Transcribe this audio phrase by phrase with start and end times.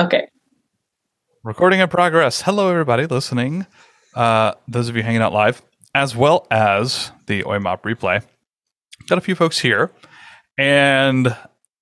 [0.00, 0.28] Okay.
[1.42, 2.42] Recording in progress.
[2.42, 3.66] Hello, everybody listening.
[4.14, 5.60] Uh, those of you hanging out live,
[5.92, 8.22] as well as the OIMOP replay.
[9.08, 9.90] Got a few folks here,
[10.56, 11.34] and uh,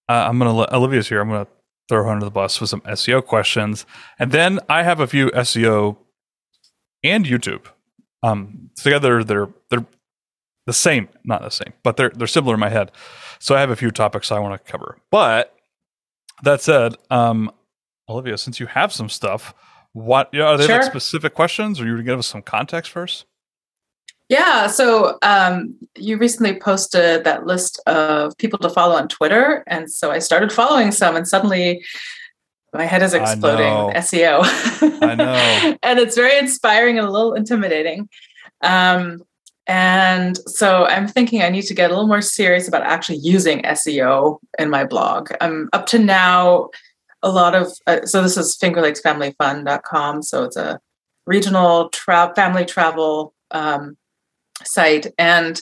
[0.09, 1.21] I'm gonna let Olivia's here.
[1.21, 1.47] I'm gonna
[1.91, 3.85] throw her under the bus with some SEO questions,
[4.19, 5.99] and then I have a few SEO
[7.05, 7.67] and YouTube.
[8.23, 9.85] Um, together, they're they're
[10.65, 12.93] the same, not the same, but they're they're similar in my head.
[13.41, 14.97] So I have a few topics I want to cover.
[15.11, 15.55] But
[16.43, 17.51] that said, um,
[18.09, 19.55] Olivia, since you have some stuff,
[19.93, 23.27] what are there like specific questions, or you to give us some context first?
[24.29, 24.67] Yeah.
[24.67, 29.63] So um, you recently posted that list of people to follow on Twitter.
[29.67, 31.85] And so I started following some, and suddenly
[32.75, 34.41] my head is exploding with SEO.
[35.03, 35.77] I know.
[35.83, 38.09] and it's very inspiring and a little intimidating.
[38.63, 39.23] Um,
[39.69, 43.63] and so I'm thinking I need to get a little more serious about actually using
[43.63, 45.31] SEO in my blog.
[45.41, 46.71] Um, up to now,
[47.23, 50.23] a lot of, uh, so this is fingerlakesfamilyfun.com.
[50.23, 50.81] So it's a
[51.27, 53.97] regional tra- family travel um,
[54.65, 55.09] site.
[55.19, 55.61] And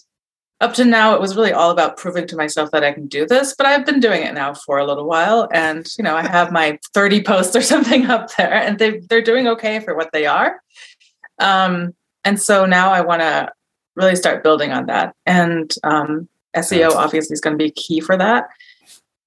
[0.61, 3.27] up to now, it was really all about proving to myself that I can do
[3.27, 3.55] this.
[3.56, 6.52] But I've been doing it now for a little while, and you know, I have
[6.52, 10.27] my 30 posts or something up there, and they they're doing okay for what they
[10.27, 10.61] are.
[11.39, 13.52] Um, and so now I want to
[13.96, 18.16] really start building on that, and um, SEO obviously is going to be key for
[18.16, 18.48] that.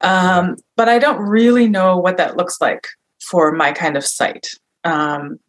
[0.01, 2.87] Um, but I don't really know what that looks like
[3.21, 4.49] for my kind of site.
[4.83, 5.39] Um,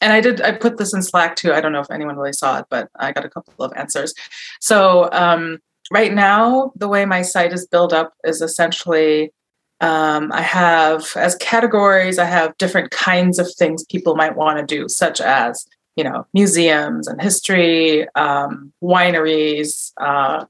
[0.00, 1.52] and I did I put this in Slack too.
[1.52, 4.14] I don't know if anyone really saw it, but I got a couple of answers.
[4.60, 5.58] So um,
[5.90, 9.32] right now, the way my site is built up is essentially
[9.80, 12.18] um, I have as categories.
[12.18, 15.66] I have different kinds of things people might want to do, such as
[15.96, 19.92] you know museums and history, um, wineries.
[19.98, 20.44] Uh,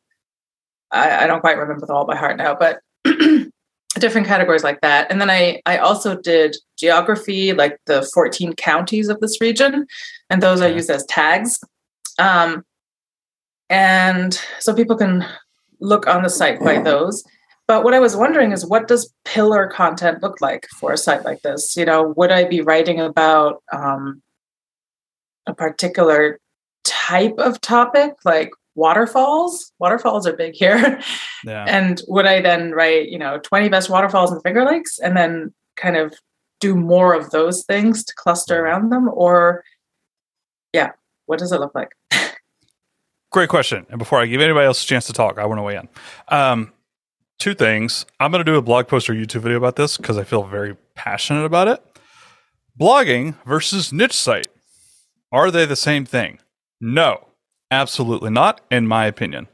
[0.91, 2.81] I, I don't quite remember them all by heart now, but
[3.99, 5.11] different categories like that.
[5.11, 9.87] And then I I also did geography, like the 14 counties of this region,
[10.31, 10.75] and those Okay.
[10.75, 11.61] used as tags.
[12.19, 12.65] Um,
[13.71, 15.25] and so people can
[15.81, 17.25] look on the site by those.
[17.67, 21.25] But what I was wondering is what does pillar content look like for a site
[21.25, 21.77] like this?
[21.77, 24.23] You know, would I be writing about um,
[25.47, 26.39] a particular
[26.85, 29.73] type of topic like waterfalls?
[29.79, 31.01] Waterfalls are big here.
[31.45, 31.65] Yeah.
[31.69, 35.53] And would I then write, you know, 20 best waterfalls in Finger Lakes and then
[35.77, 36.15] kind of
[36.61, 39.09] do more of those things to cluster around them?
[39.13, 39.63] Or,
[40.73, 40.93] yeah,
[41.27, 41.91] what does it look like?
[43.33, 43.87] Great question.
[43.91, 45.89] And before I give anybody else a chance to talk, I want to weigh in.
[46.29, 46.73] Um,
[47.39, 48.07] two things.
[48.21, 50.45] I'm going to do a blog post or YouTube video about this because I feel
[50.45, 51.83] very passionate about it.
[52.79, 54.49] Blogging versus niche site.
[55.31, 56.39] Are they the same thing?
[56.81, 57.27] No,
[57.75, 59.49] absolutely not, in my opinion.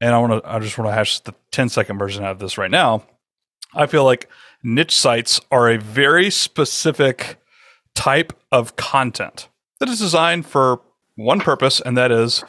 [0.00, 2.38] And I want to, I just want to hash the 10 second version out of
[2.40, 3.04] this right now.
[3.74, 4.28] I feel like
[4.62, 7.40] niche sites are a very specific
[7.94, 9.48] type of content
[9.80, 10.80] that is designed for
[11.16, 12.44] one purpose, and that is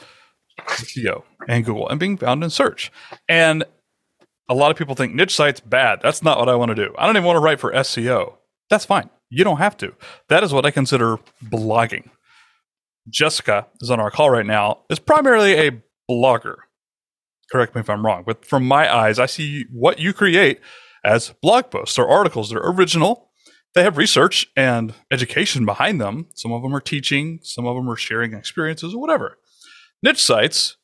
[0.68, 2.92] SEO and Google and being found in search.
[3.28, 3.63] And
[4.50, 6.00] a lot of people think niche sites bad.
[6.02, 6.94] That's not what I want to do.
[6.97, 8.36] I don't even want to write for SEO.
[8.69, 9.09] That's fine.
[9.30, 9.94] You don't have to.
[10.30, 12.09] That is what I consider blogging.
[13.09, 14.80] Jessica is on our call right now.
[14.90, 16.56] Is primarily a blogger.
[17.52, 20.59] Correct me if I'm wrong, but from my eyes, I see what you create
[21.03, 22.50] as blog posts or articles.
[22.50, 23.30] They're original.
[23.75, 26.28] They have research and education behind them.
[26.36, 29.38] Some of them are teaching, some of them are sharing experiences or whatever.
[30.02, 30.78] Niche sites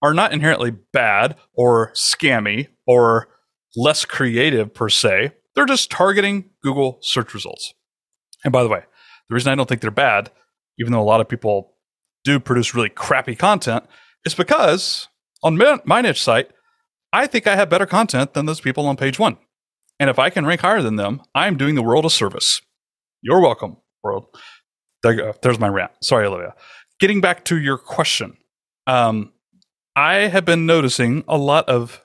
[0.00, 3.28] are not inherently bad or scammy or
[3.76, 5.32] less creative per se.
[5.54, 7.74] They're just targeting Google search results.
[8.44, 8.84] And by the way,
[9.28, 10.30] the reason I don't think they're bad,
[10.78, 11.74] even though a lot of people
[12.24, 13.84] do produce really crappy content,
[14.24, 15.08] it's because
[15.42, 16.50] on my niche site,
[17.12, 19.36] I think I have better content than those people on page one.
[20.00, 22.60] And if I can rank higher than them, I'm doing the world a service.
[23.20, 24.26] You're welcome, world.
[25.02, 25.34] There.
[25.42, 25.92] There's my rant.
[26.02, 26.54] Sorry, Olivia.
[27.00, 28.36] Getting back to your question,
[28.86, 29.32] um,
[29.94, 32.02] I have been noticing a lot of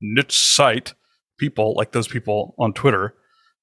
[0.00, 0.94] niche site
[1.38, 3.14] people, like those people on Twitter,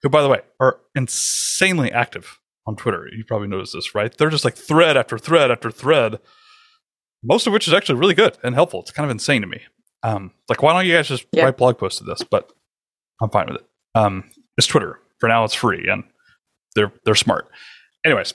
[0.01, 3.07] who, by the way, are insanely active on Twitter.
[3.15, 4.15] You probably noticed this, right?
[4.15, 6.19] They're just like thread after thread after thread,
[7.23, 8.81] most of which is actually really good and helpful.
[8.81, 9.61] It's kind of insane to me.
[10.03, 11.45] Um, like, why don't you guys just Yeah.
[11.45, 12.21] write blog posts of this?
[12.23, 12.51] But
[13.21, 13.65] I'm fine with it.
[13.95, 15.43] Um, it's Twitter for now.
[15.43, 16.03] It's free and
[16.75, 17.49] they're they're smart.
[18.05, 18.33] Anyways,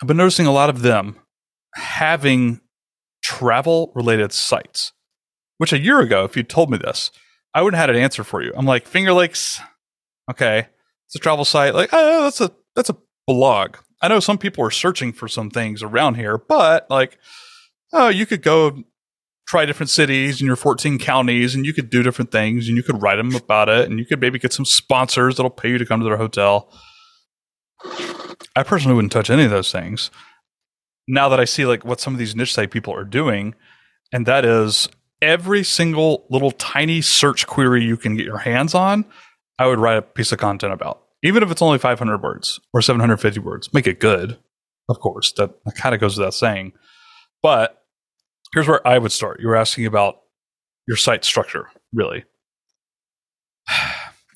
[0.00, 1.16] I've been noticing a lot of them
[1.74, 2.60] having
[3.24, 4.92] travel related sites.
[5.58, 7.10] Which a year ago, if you told me this,
[7.54, 8.52] I would have had an answer for you.
[8.54, 9.58] I'm like Finger Lakes,
[10.30, 10.68] okay,
[11.06, 11.74] it's a travel site.
[11.74, 12.96] Like, oh, that's a that's a
[13.26, 13.76] blog.
[14.02, 17.18] I know some people are searching for some things around here, but like,
[17.92, 18.84] oh, you could go
[19.46, 22.82] try different cities in your 14 counties and you could do different things and you
[22.82, 25.78] could write them about it and you could maybe get some sponsors that'll pay you
[25.78, 26.70] to come to their hotel.
[28.56, 30.10] I personally wouldn't touch any of those things.
[31.06, 33.54] Now that I see like what some of these niche site people are doing,
[34.12, 34.88] and that is
[35.22, 39.04] every single little tiny search query you can get your hands on,
[39.58, 41.05] I would write a piece of content about.
[41.26, 44.38] Even if it's only 500 words or 750 words, make it good.
[44.88, 46.72] Of course, that, that kind of goes without saying.
[47.42, 47.82] But
[48.54, 49.40] here's where I would start.
[49.40, 50.20] You were asking about
[50.86, 52.24] your site structure, really.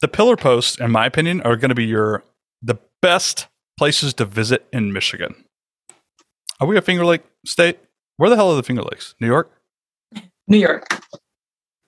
[0.03, 2.25] The pillar posts, in my opinion, are going to be your
[2.63, 3.49] the best
[3.79, 5.45] places to visit in Michigan.
[6.59, 7.79] Are we a Finger Lake state?
[8.17, 9.15] Where the hell are the Finger Lakes?
[9.21, 9.53] New York?
[10.49, 11.03] New York.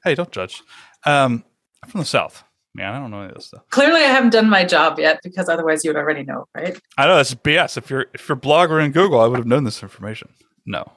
[0.04, 0.62] Hey, don't judge.
[1.06, 1.42] Um,
[1.82, 2.44] I'm from the South.
[2.74, 3.62] Man, I don't know any of this stuff.
[3.70, 6.80] Clearly, I haven't done my job yet because otherwise you would already know, right?
[6.96, 7.76] I know that's BS.
[7.76, 10.30] If you're if you're blogger in Google, I would have known this information.
[10.64, 10.90] No,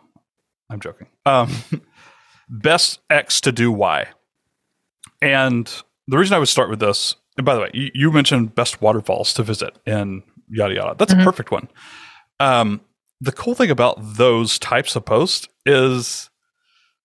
[0.70, 1.08] I'm joking.
[1.26, 1.52] Um,
[2.50, 4.08] best X to do Y,
[5.22, 5.72] and
[6.08, 7.16] the reason I would start with this.
[7.38, 10.96] And by the way, you, you mentioned best waterfalls to visit and yada yada.
[10.98, 11.22] That's Mhm.
[11.22, 11.68] a perfect one.
[12.40, 12.80] Um,
[13.20, 16.30] the cool thing about those types of posts is,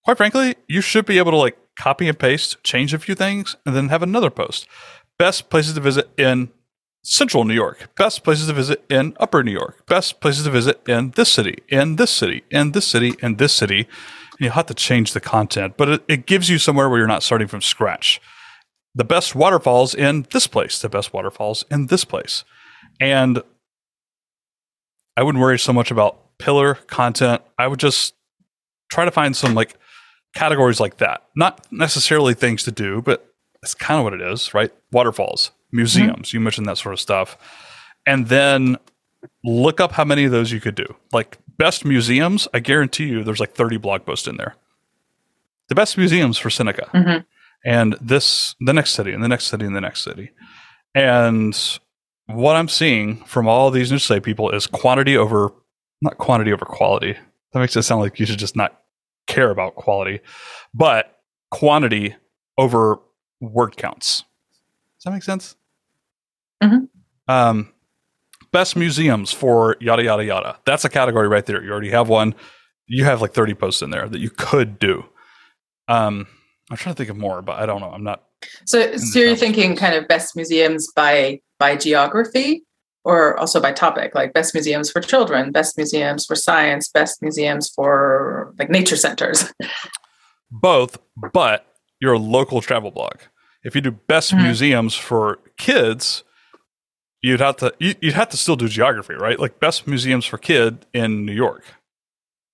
[0.05, 3.57] quite frankly, you should be able to like copy and paste, change a few things,
[3.65, 4.67] and then have another post.
[5.19, 6.51] Best places to visit in
[7.03, 7.91] central New York.
[7.97, 9.87] Best places to visit in upper New York.
[9.87, 13.53] Best places to visit in this city, in this city, in this city, in this
[13.53, 13.81] city.
[13.81, 17.07] And you'll have to change the content, but it, it gives you somewhere where you're
[17.07, 18.21] not starting from scratch.
[18.95, 22.45] The best waterfalls in this place, the best waterfalls in this place.
[23.01, 23.43] And
[25.17, 27.43] I wouldn't worry so much about pillar content.
[27.59, 28.15] I would just
[28.91, 29.75] try to find some like
[30.35, 31.25] categories like that.
[31.35, 34.73] Not necessarily things to do, but that's kind of what it is, right?
[34.93, 37.37] Waterfalls, museums, you mentioned that sort of stuff.
[38.07, 38.79] And then
[39.45, 40.97] look up how many of those you could do.
[41.13, 44.57] Like best museums, I guarantee you there's like 30 blog posts in there.
[45.69, 46.89] The best museums for Seneca.
[46.95, 47.25] Mhm.
[47.65, 50.31] And this the next city and the next city and the next city.
[50.95, 51.57] And
[52.27, 55.53] what I'm seeing from all these new site people is quantity over
[56.03, 57.17] not quantity over quality.
[57.53, 58.81] That makes it sound like you should just not
[59.31, 60.21] care about quality,
[60.75, 62.15] but quantity
[62.59, 62.99] over
[63.41, 64.25] word counts.
[64.99, 65.57] Does that make sense?
[66.63, 66.89] Mhm.
[67.29, 67.73] Um,
[68.53, 70.59] best museums for yada yada yada.
[70.67, 71.63] That's a category right there.
[71.63, 72.35] You already have one.
[72.87, 75.05] You have like 30 posts in there that you could do.
[75.89, 76.27] Um,
[76.71, 77.91] I'm trying to think of more, but I don't know.
[77.91, 78.25] I'm not.
[78.65, 82.63] So, so you're thinking kind of best museums by by geography,
[83.05, 87.69] or also by topic, like best museums for children, best museums for science, best museums
[87.71, 89.53] for like nature centers.
[90.51, 90.99] both,
[91.33, 91.67] but
[92.01, 93.15] you're a local travel blog.
[93.63, 94.43] If you do best Mhm.
[94.43, 96.25] museums for kids,
[97.23, 99.39] you'd have to you- you'd have to still do geography, right?
[99.39, 101.65] Like best museums for kid in New York,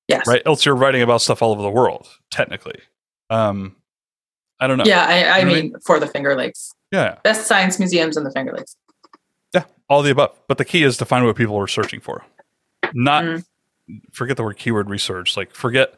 [0.09, 0.27] Yes.
[0.27, 0.43] right?
[0.45, 2.81] Else you're writing about stuff all over the world, technically.
[3.31, 3.77] Um,
[4.61, 4.85] I don't know.
[4.85, 7.79] Yeah, I, I You know what I mean for the Finger Lakes, yeah, best science
[7.79, 8.77] museums in the Finger Lakes.
[9.55, 10.37] Yeah, all the above.
[10.49, 12.25] But the key is to find what people are searching for.
[12.95, 13.45] Not Mm.
[14.13, 15.37] forget the word keyword research.
[15.37, 15.95] Like forget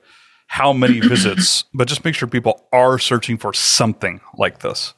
[0.48, 4.94] how many visits, but just make sure people are searching for something like this.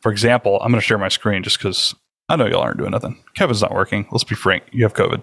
[0.00, 1.94] For example, I'm going to share my screen just because
[2.28, 3.22] I know y'all aren't doing nothing.
[3.34, 4.06] Kevin's not working.
[4.12, 4.64] Let's be frank.
[4.72, 5.22] You have COVID.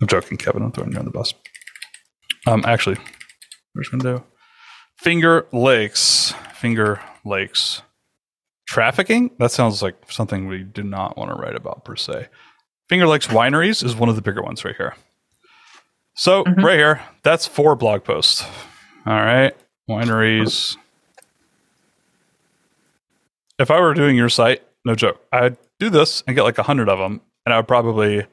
[0.00, 0.62] I'm joking, Kevin.
[0.62, 1.34] I'm throwing you on the bus.
[2.46, 2.96] Um, actually,
[3.74, 4.24] we're just going to do
[4.96, 6.32] Finger Lakes.
[6.54, 7.82] Finger Lakes.
[8.68, 9.30] Trafficking?
[9.38, 12.28] That sounds like something we do not want to write about per se.
[12.90, 14.94] Finger Lakes Wineries is one of the bigger ones right here.
[16.14, 16.62] So, Mhm.
[16.62, 18.44] right here, that's four blog posts.
[19.06, 19.54] All right.
[19.88, 20.76] Wineries.
[23.58, 26.62] If I were doing your site, no joke, I'd do this and get like a
[26.62, 28.26] hundred of them, and I would probably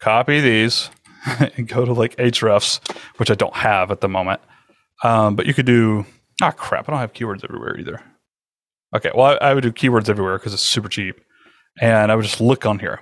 [0.00, 0.90] copy these
[1.56, 2.78] and go to like Ahrefs,
[3.16, 4.40] which I don't have at the moment.
[5.02, 6.06] Um, but you could do,
[6.42, 8.00] ah, crap, I don't have keywords everywhere either.
[8.94, 11.20] Okay, well, I, I would do keywords everywhere because it's super cheap.
[11.80, 13.00] And I would just look on here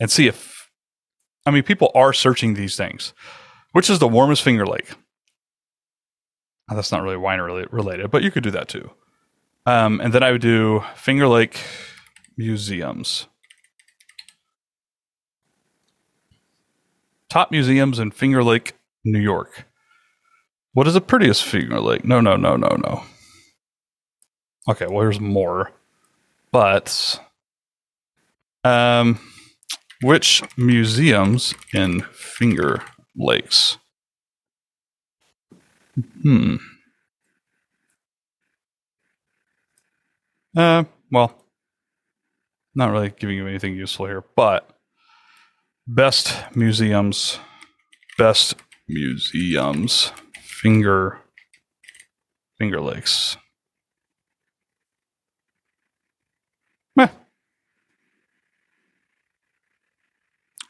[0.00, 0.68] and see if,
[1.46, 3.14] I mean, people are searching these things.
[3.72, 4.90] Which is the warmest Finger Lake?
[6.68, 8.90] That's not really wine related, but you could do that too.
[9.66, 11.60] Um, and then I would do Finger Lake
[12.36, 13.26] museums.
[17.28, 18.72] Top museums in Finger Lake,
[19.04, 19.66] New York.
[20.72, 22.04] What is the prettiest Finger Lake?
[22.04, 23.04] No, no, no, no, no.
[24.70, 25.72] Okay, well, there's more.
[26.52, 27.20] But
[28.62, 29.18] um,
[30.00, 32.80] which museums in Finger
[33.16, 33.78] Lakes?
[36.22, 36.56] Hmm.
[40.56, 41.34] Uh, well,
[42.76, 44.70] not really giving you anything useful here, but
[45.84, 47.40] best museums,
[48.16, 48.54] best
[48.88, 51.18] museums, Finger,
[52.56, 53.36] Finger Lakes.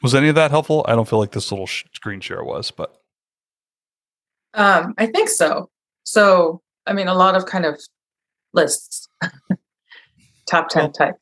[0.01, 0.85] Was any of that helpful?
[0.87, 2.95] I don't feel like this little sh- screen share was, but
[4.53, 5.69] Um, I think so.
[6.03, 7.79] So, I mean, a lot of kind of
[8.53, 9.07] lists,
[10.49, 11.15] top 10 Well- type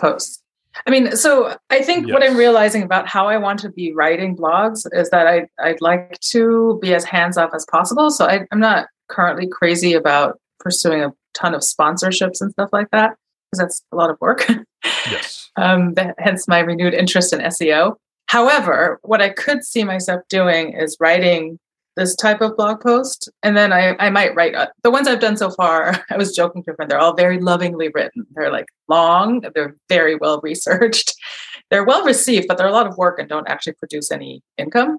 [0.00, 0.42] posts.
[0.86, 4.36] I mean, so I think what I'm realizing about how I want to be writing
[4.36, 8.10] blogs is that I, I'd like to be as hands off as possible.
[8.12, 12.90] So I, I'm not currently crazy about pursuing a ton of sponsorships and stuff like
[12.92, 13.16] that
[13.50, 14.46] because that's a lot of work.
[14.84, 15.50] yes.
[15.56, 17.96] um, that, hence my renewed interest in SEO.
[18.26, 21.58] However, what I could see myself doing is writing
[21.96, 25.18] this type of blog post, and then I, I might write uh, the ones I've
[25.18, 26.04] done so far.
[26.10, 28.24] I was joking to a friend; they're all very lovingly written.
[28.34, 31.14] They're like long, they're very well researched,
[31.70, 34.98] they're well received, but they're a lot of work and don't actually produce any income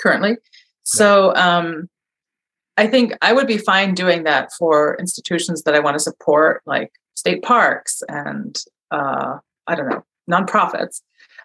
[0.00, 0.38] currently.
[0.84, 1.88] So um,
[2.76, 6.62] I think I would be fine doing that for institutions that I want to support,
[6.64, 8.58] like state parks and
[8.92, 11.00] uh, I don't know, nonprofits.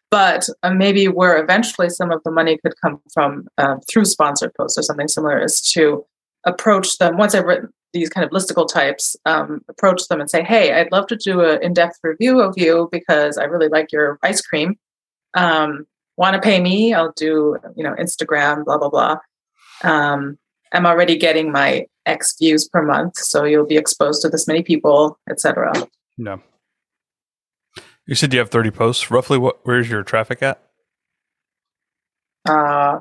[0.09, 4.53] But uh, maybe where eventually some of the money could come from uh, through sponsored
[4.55, 6.05] posts or something similar is to
[6.45, 10.43] approach them once I've written these kind of listicle types, um, approach them and say,
[10.43, 14.19] "Hey, I'd love to do an in-depth review of you because I really like your
[14.21, 14.77] ice cream.
[15.33, 15.87] Um,
[16.17, 16.95] Want to pay me?
[16.95, 19.17] I'll do you know Instagram, blah blah blah.
[19.83, 20.39] Um,
[20.73, 24.63] I'm already getting my X views per month, so you'll be exposed to this many
[24.63, 25.73] people, etc.
[26.17, 26.41] No.
[28.07, 29.11] You said you have 30 posts.
[29.11, 30.63] Roughly what where's your traffic at?
[32.47, 32.99] uh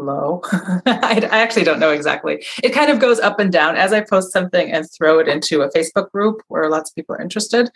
[0.00, 0.42] low.
[0.52, 2.44] I, I actually don't know exactly.
[2.62, 3.76] It kind of goes up and down.
[3.76, 7.14] As i post something and throw it into a facebook group where lots of people
[7.14, 7.70] are interested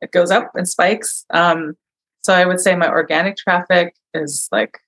[0.00, 1.24] it goes up and spikes.
[1.30, 1.74] Um
[2.22, 4.78] so i would say my organic traffic is like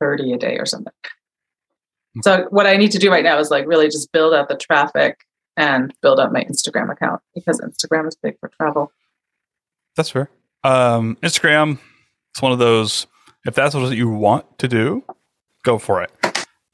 [0.00, 0.92] 30 a day or something.
[2.22, 4.56] So what i need to do right now is like really just build out the
[4.56, 5.20] traffic
[5.56, 8.90] and build up my instagram account because instagram is big for travel
[9.96, 10.30] That's fair.
[10.64, 11.78] Um, Instagram,
[12.30, 13.06] it's one of those,
[13.46, 15.04] if that's what you want to do,
[15.64, 16.10] go for it.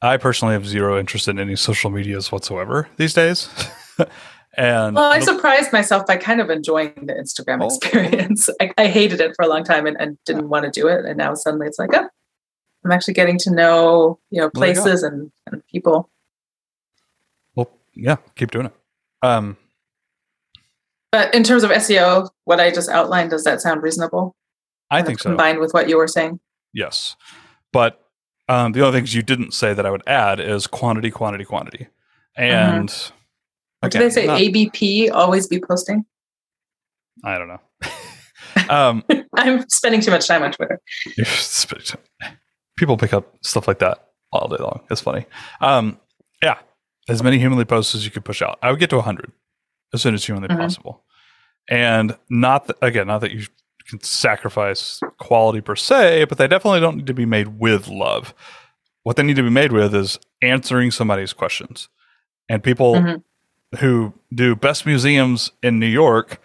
[0.00, 3.48] I personally have zero interest in any social medias whatsoever these days.
[4.56, 7.66] and Well, I I surprised myself by kind of enjoying the Instagram Oh.
[7.66, 8.48] experience.
[8.60, 11.04] I, I hated it for a long time and, and didn't want to do it.
[11.04, 12.08] And now suddenly it's like, oh,
[12.84, 16.08] I'm actually getting to know, you know, There you places and, and people.
[17.56, 18.72] well, yeah, keep doing it.
[19.22, 19.56] Um,
[21.10, 24.36] But in terms of SEO, what I just outlined, does that sound reasonable?
[24.90, 25.30] I think so.
[25.30, 26.40] Combined with what you were saying.
[26.74, 27.16] Yes.
[27.72, 28.00] But
[28.48, 31.88] um, the only things you didn't say that I would add is quantity, quantity, quantity.
[32.36, 32.90] And
[33.82, 36.04] Or do again, they say not- ABP, always be posting?
[37.24, 37.60] I don't know.
[38.70, 40.80] um, I'm spending too much time on Twitter.
[42.76, 44.80] people pick up stuff like that all day long.
[44.90, 45.26] It's funny.
[45.60, 45.98] Um,
[46.42, 46.58] yeah,
[47.08, 48.58] as many humanly posts as you could push out.
[48.62, 49.32] I would get to 100
[49.92, 50.58] as soon as humanly Mhm.
[50.58, 51.04] possible.
[51.68, 53.46] And not that, again, not that you
[53.88, 58.34] can sacrifice quality per se, but they definitely don't need to be made with love.
[59.02, 61.88] What they need to be made with is answering somebody's questions.
[62.48, 63.22] And people Mhm.
[63.80, 66.40] who do best museums in New York,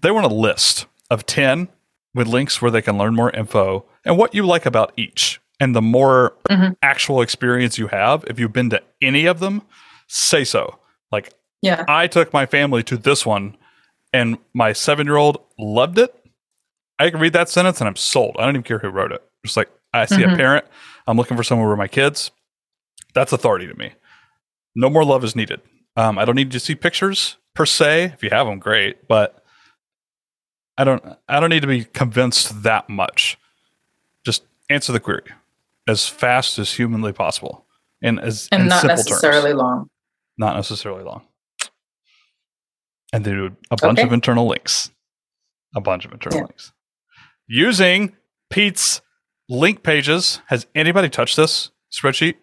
[0.00, 1.68] they want a list of 10
[2.14, 5.40] with links where they can learn more info and what you like about each.
[5.60, 6.76] And the more Mhm.
[6.82, 9.62] actual experience you have, if you've been to any of them,
[10.06, 10.78] say so.
[11.10, 11.84] Like, Yeah.
[11.88, 13.56] I took my family to this one
[14.12, 16.14] and my seven year old loved it.
[16.98, 18.36] I can read that sentence and I'm sold.
[18.38, 19.22] I don't even care who wrote it.
[19.44, 20.36] Just like, I see a Mhm.
[20.36, 20.66] parent,
[21.06, 22.30] I'm looking for someone with my kids.
[23.14, 23.92] That's authority to me.
[24.74, 25.60] No more love is needed.
[25.96, 28.12] Um, I don't need to see pictures per se.
[28.14, 29.08] If you have them, great.
[29.08, 29.42] But
[30.76, 31.02] I don't.
[31.28, 33.36] I don't need to be convinced that much.
[34.24, 35.24] Just answer the query
[35.88, 37.66] as fast as humanly possible,
[38.02, 39.58] and as And not necessarily terms.
[39.58, 39.90] long.
[40.36, 41.22] Not necessarily long.
[43.12, 44.06] And they do a bunch Okay.
[44.06, 44.90] of internal links.
[45.74, 46.44] A bunch of internal Yeah.
[46.44, 46.72] links.
[47.46, 48.16] Using
[48.50, 49.00] Pete's
[49.48, 50.40] link pages.
[50.48, 52.34] Has anybody touched this spreadsheet?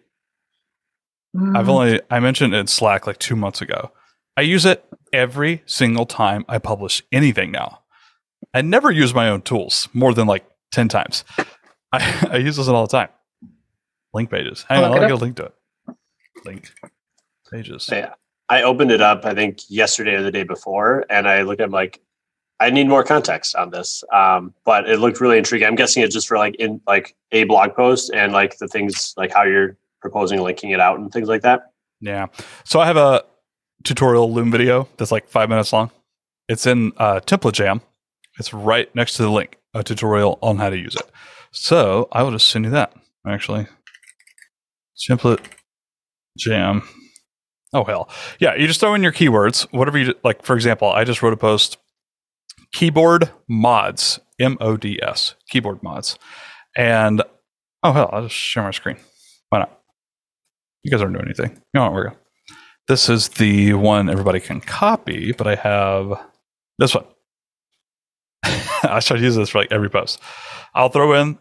[1.54, 1.68] I've Mm.
[1.68, 3.92] only I mentioned it in Slack like two months ago.
[4.36, 7.82] I use it every single time I publish anything now.
[8.54, 11.24] I never use my own tools more than like ten times.
[11.92, 13.08] I, I use this all the time.
[14.14, 14.64] Link pages.
[14.68, 15.54] Hang I'll on, I'll get a link to it.
[16.44, 16.72] Link
[17.52, 17.88] pages.
[17.92, 18.14] Yeah.
[18.48, 21.70] I opened it up, I think yesterday or the day before, and I looked at
[21.70, 22.00] like,
[22.60, 24.02] I need more context on this.
[24.12, 25.68] Um, but it looked really intriguing.
[25.68, 29.12] I'm guessing it's just for like in like a blog post and like the things
[29.16, 31.72] like how you're proposing linking it out and things like that.
[32.00, 32.26] Yeah.
[32.64, 33.24] So I have a
[33.84, 35.90] tutorial Loom video that's like five minutes long.
[36.48, 37.80] It's in uh, Template Jam.
[38.38, 41.10] It's right next to the link, a tutorial on how to use it.
[41.50, 42.92] So I will just send you that
[43.26, 43.66] actually.
[45.08, 45.44] Template
[46.38, 46.88] Jam.
[47.76, 48.08] Oh hell,
[48.40, 48.54] yeah!
[48.54, 50.42] You just throw in your keywords, whatever you like.
[50.42, 51.76] For example, I just wrote a post:
[52.72, 56.18] keyboard mods, M O D S, keyboard mods,
[56.74, 57.20] And
[57.82, 58.96] oh hell, I'll just share my screen.
[59.50, 59.78] Why not?
[60.84, 61.60] You guys aren't doing anything.
[61.72, 61.92] What?
[61.92, 62.18] We're good.
[62.88, 66.18] This is the one everybody can copy, but I have
[66.78, 67.04] this one.
[68.44, 70.18] I to use this for like every post.
[70.74, 71.38] I'll throw in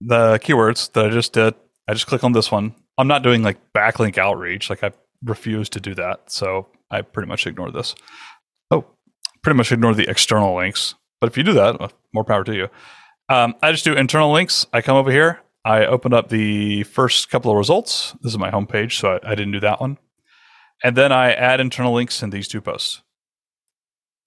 [0.00, 1.54] the keywords that I just did.
[1.86, 2.74] I just click on this one.
[2.98, 4.68] I'm not doing like backlink outreach.
[4.68, 4.90] Like I
[5.24, 6.30] refuse to do that.
[6.30, 7.94] So I pretty much ignore this.
[8.70, 8.84] Oh,
[9.42, 10.94] pretty much ignore the external links.
[11.20, 12.68] But if you do that, uh, more power to you.
[13.28, 14.66] Um, I just do internal links.
[14.72, 15.40] I come over here.
[15.64, 18.14] I open up the first couple of results.
[18.22, 19.98] This is my homepage, so I, I didn't do that one.
[20.84, 23.02] And then I add internal links in these two posts.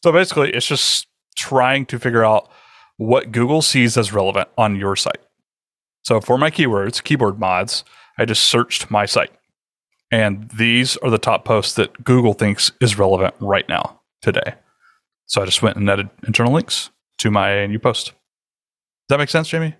[0.03, 2.50] So basically, it's just trying to figure out
[2.98, 5.22] what Google sees as relevant on your site.
[6.03, 7.84] So for my keywords, keyboard mods,
[8.17, 9.31] I just searched my site.
[10.11, 14.55] And these are the top posts that Google thinks is relevant right now, today.
[15.27, 16.89] So I just went and added internal links
[17.19, 18.07] to my new post.
[18.07, 18.13] Does
[19.09, 19.75] that make sense, Jamie?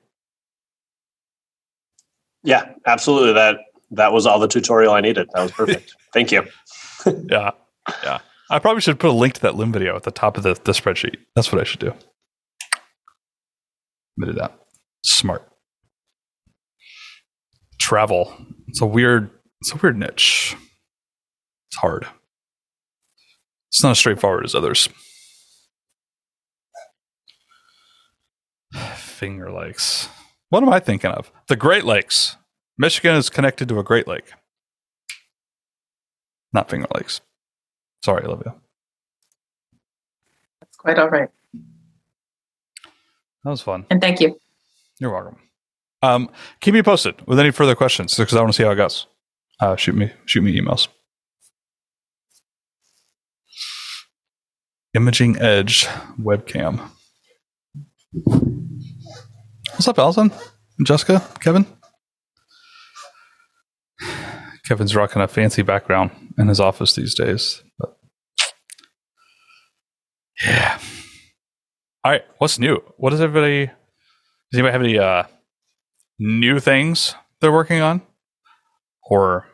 [2.44, 3.34] Yeah, absolutely.
[3.34, 3.58] That
[3.92, 5.30] that was all the tutorial I needed.
[5.34, 5.96] That was perfect.
[6.14, 6.46] Thank you.
[7.06, 7.52] yeah.
[8.04, 8.20] Yeah.
[8.52, 10.54] I probably should put a link to that Loom video at the top of the,
[10.54, 11.18] the spreadsheet.
[11.36, 11.94] That's what I should do.
[14.18, 14.54] Me do that.
[15.04, 15.48] Smart.
[17.80, 18.36] Travel.
[18.68, 19.30] It's a weird,
[19.62, 20.56] it's a weird niche.
[21.70, 22.08] It's hard.
[23.70, 24.90] It's not as straightforward as others.
[28.96, 30.10] Finger Lakes.
[30.50, 31.32] What am I thinking of?
[31.48, 32.38] The Great Lakes.
[32.78, 34.32] Michigan is connected to a Great Lake.
[36.54, 37.22] Not Finger Lakes.
[38.04, 38.56] Sorry, Olivia.
[40.62, 41.30] That's quite all right.
[43.44, 43.86] That was fun.
[43.90, 44.40] And thank you.
[45.00, 45.38] You're welcome.
[46.02, 46.30] Um,
[46.62, 49.06] keep me posted with any further questions because I want to see how it goes.
[49.60, 50.88] Uh, shoot me, shoot me emails.
[54.96, 55.86] Imaging Edge
[56.20, 56.90] webcam.
[59.72, 60.32] What's up, Allison?
[60.84, 61.26] Jessica?
[61.42, 61.66] Kevin?
[64.66, 67.62] Kevin's rocking a fancy background in his office these days.
[67.78, 67.98] But
[70.46, 70.80] yeah.
[72.04, 72.24] All right.
[72.38, 72.82] What's new?
[72.98, 73.66] What does everybody?
[73.66, 73.74] Does
[74.60, 75.24] anybody have any uh,
[76.18, 78.02] new things they're working on,
[79.04, 79.48] or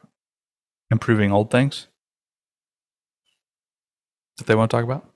[0.91, 1.87] improving old things
[4.37, 5.09] that they want to talk about?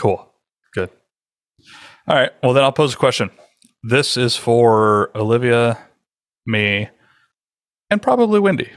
[0.00, 0.30] Cool.
[0.74, 0.90] Good.
[2.06, 2.30] All right.
[2.42, 3.30] Well, then I'll pose a question.
[3.82, 5.78] This is for Olivia,
[6.46, 6.88] me,
[7.90, 8.70] and probably Wendy,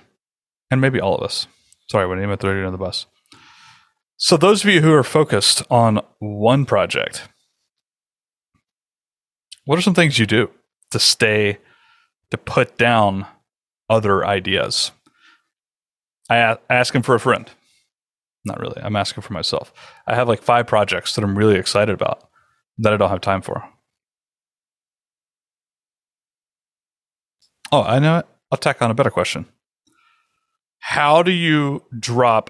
[0.69, 1.47] and maybe all of us.
[1.89, 3.05] Sorry, Wendy, I'm throwing you under the bus.
[4.17, 7.27] So, those of you who are focused on one project,
[9.65, 10.49] what are some things you do
[10.91, 11.57] to stay,
[12.31, 13.27] to put down
[13.89, 14.91] other ideas?
[16.29, 17.49] I ask him for a friend.
[18.45, 18.81] Not really.
[18.81, 19.71] I'm asking for myself.
[20.07, 22.27] I have like five projects that I'm really excited about
[22.79, 23.63] that I don't have time for.
[27.71, 28.25] Oh, I know it.
[28.51, 29.45] I'll tack on a better question.
[30.79, 32.49] How do you drop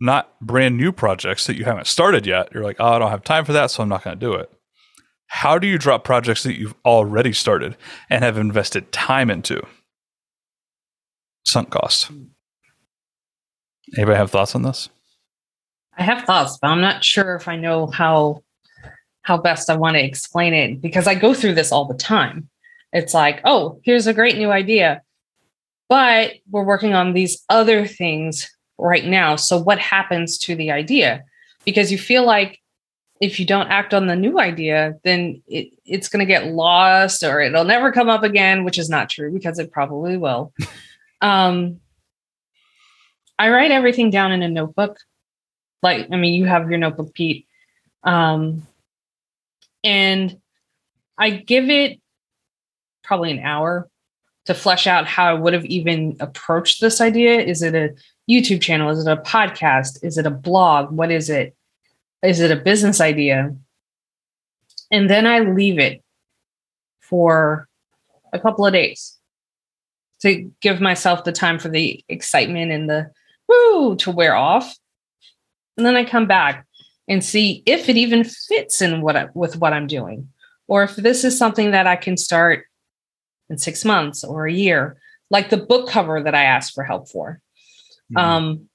[0.00, 2.48] not brand new projects that you haven't started yet?
[2.52, 4.32] You're like, oh, I don't have time for that, so I'm not going to do
[4.32, 4.50] it.
[5.32, 7.74] How do you drop projects that you've already started
[8.10, 9.62] and have invested time into?
[11.46, 12.10] Sunk cost.
[13.96, 14.90] Anybody have thoughts on this?
[15.96, 18.42] I have thoughts, but I'm not sure if I know how
[19.22, 22.48] how best I want to explain it because I go through this all the time.
[22.92, 25.00] It's like, oh, here's a great new idea,
[25.88, 29.36] but we're working on these other things right now.
[29.36, 31.24] So what happens to the idea?
[31.64, 32.61] Because you feel like
[33.22, 37.22] if you don't act on the new idea, then it, it's going to get lost
[37.22, 40.52] or it'll never come up again, which is not true because it probably will.
[41.20, 41.80] um,
[43.38, 44.98] I write everything down in a notebook.
[45.84, 47.46] Like i mean you have your notebook pete.
[48.02, 48.66] Um
[49.84, 50.40] and
[51.18, 52.00] i give it
[53.02, 53.88] probably an hour
[54.46, 57.40] to flesh out how i would have even approached this idea.
[57.40, 57.94] Is it a
[58.28, 58.90] youtube channel?
[58.90, 60.04] Is it a podcast?
[60.04, 60.90] Is it a blog?
[60.90, 61.56] What is it
[62.22, 63.54] is it a business idea
[64.90, 66.02] and then i leave it
[67.00, 67.68] for
[68.32, 69.18] a couple of days
[70.20, 73.10] to give myself the time for the excitement and the
[73.48, 74.74] woo to wear off
[75.76, 76.66] and then I come back
[77.08, 80.28] and see if it even fits in what I, with what I'm doing,
[80.68, 82.66] or if this is something that I can start
[83.48, 84.98] in six months or a year,
[85.30, 87.40] like the book cover that I asked for help for.
[88.12, 88.16] Mm-hmm.
[88.18, 88.68] Um,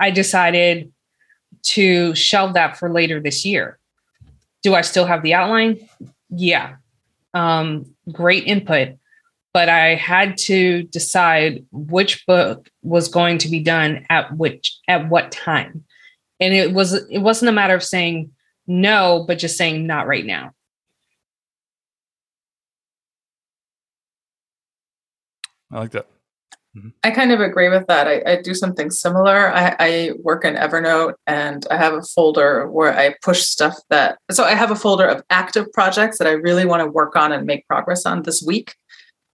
[0.00, 0.92] I decided
[1.74, 3.78] to shelve that for later this year.
[4.62, 5.88] Do I still have the outline?
[6.30, 6.76] Yeah.
[7.34, 8.98] Um, great input
[9.58, 15.08] but I had to decide which book was going to be done at which at
[15.08, 15.84] what time.
[16.38, 18.30] And it was it wasn't a matter of saying
[18.66, 20.52] no, but just saying not right now.
[25.72, 26.06] I like that.
[27.02, 28.06] I kind of agree with that.
[28.06, 29.52] I, I do something similar.
[29.52, 34.18] I, I, work in Evernote and I have a folder where I push stuff that,
[34.30, 37.32] so I have a folder of active projects that I really want to work on
[37.32, 38.74] and make progress on this week.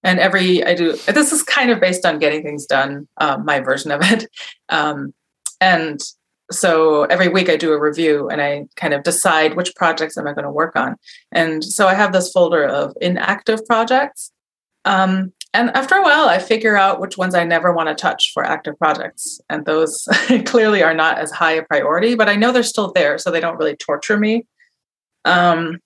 [0.03, 3.61] And every, I do, this is kind of based on getting things done, um, my
[3.61, 4.27] version of it.
[4.70, 5.12] Um,
[5.61, 6.01] and
[6.51, 10.27] so every week I do a review and I kind of decide which projects am
[10.27, 10.97] I going to work on.
[11.33, 14.33] And so I have this folder of inactive projects.
[14.85, 18.33] Um, and after a while, I figure out which ones I never want to touch
[18.35, 19.40] for active projects.
[19.49, 20.09] And those
[20.47, 23.38] clearly are not as high a priority, but I know they're still there, so they
[23.38, 24.47] don't really torture me.
[25.25, 25.79] Um,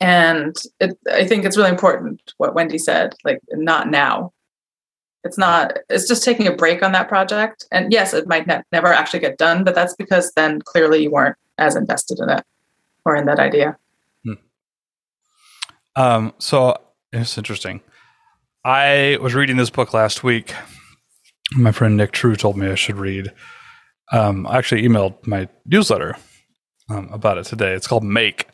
[0.00, 4.32] and it, I think it's really important what Wendy said, like not now.
[5.22, 7.64] It's not, it's just taking a break on that project.
[7.70, 11.12] And yes, it might ne- never actually get done, but that's because then clearly you
[11.12, 12.44] weren't as invested in it
[13.04, 13.76] or in that idea.
[14.24, 14.32] Hmm.
[15.94, 16.76] Um, so
[17.12, 17.80] it's interesting.
[18.64, 20.54] I was reading this book last week.
[21.56, 23.32] My friend Nick True told me I should read.
[24.10, 26.16] Um, I actually emailed my newsletter
[26.88, 27.72] um, about it today.
[27.72, 28.46] It's called Make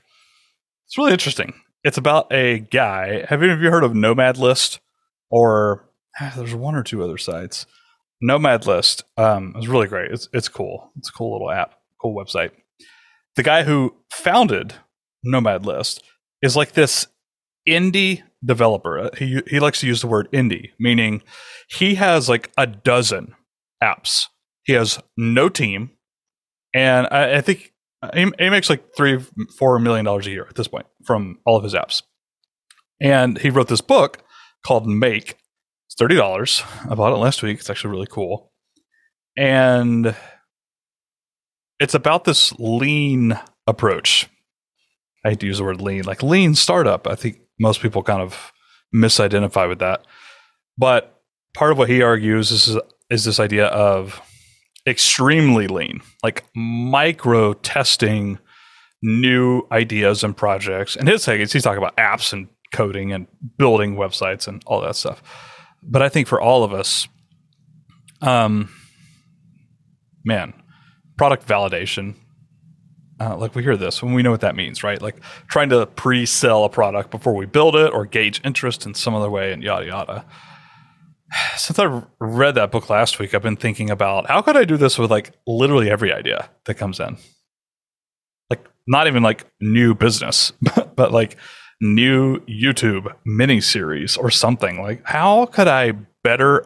[0.89, 1.53] it's really interesting.
[1.85, 3.27] It's about a guy.
[3.29, 4.81] Have any of you heard of Nomad List?
[5.31, 5.85] Or
[6.19, 7.67] ah, there's one or two other sites.
[8.23, 10.11] Nomad List um, is really great.
[10.11, 10.91] It's it's cool.
[10.97, 12.53] It's a cool little app, cool website.
[13.37, 14.75] The guy who founded
[15.23, 16.03] Nomad List
[16.41, 17.07] is like this
[17.69, 18.99] indie developer.
[18.99, 21.23] Uh, he he likes to use the word indie, meaning
[21.69, 23.35] he has like a dozen
[23.83, 24.27] apps.
[24.65, 25.91] He has no team,
[26.75, 27.73] and I, I think
[28.15, 29.19] he, he makes like three,
[29.59, 32.03] four million dollars a year at this point from all of his apps.
[33.01, 34.23] And he wrote this book
[34.67, 35.37] called Make.
[35.87, 36.63] It's thirty dollars.
[36.89, 37.61] I bought it last week.
[37.61, 38.53] It's actually really cool,
[39.37, 40.15] and
[41.81, 44.29] it's about this lean approach.
[45.25, 47.07] I hate to use the word lean, like lean startup.
[47.07, 48.53] I think most people kind of
[48.95, 50.05] misidentify with that.
[50.77, 51.21] But
[51.55, 52.79] part of what he argues is
[53.11, 54.21] is this idea of
[54.87, 58.39] extremely lean, like micro testing
[59.03, 60.97] new ideas and projects.
[60.97, 64.81] And his take is he's talking about apps and coding and building websites and all
[64.83, 65.23] that stuff.
[65.83, 67.09] But I think for all of us,
[68.21, 68.69] um,
[70.25, 70.53] man,
[71.17, 72.15] product validation.
[73.21, 75.03] Uh, like we hear this when we know what that means, right?
[75.03, 75.17] Like
[75.49, 79.29] trying to pre-sell a product before we build it or gauge interest in some other
[79.29, 80.25] way and yada yada
[81.57, 84.77] since I read that book last week, I've been thinking about how could I do
[84.77, 87.17] this with like literally every idea that comes in.
[88.51, 91.37] Like not even like new business, but, but like
[91.81, 94.83] new YouTube mini series or something.
[94.83, 96.65] Like how could I better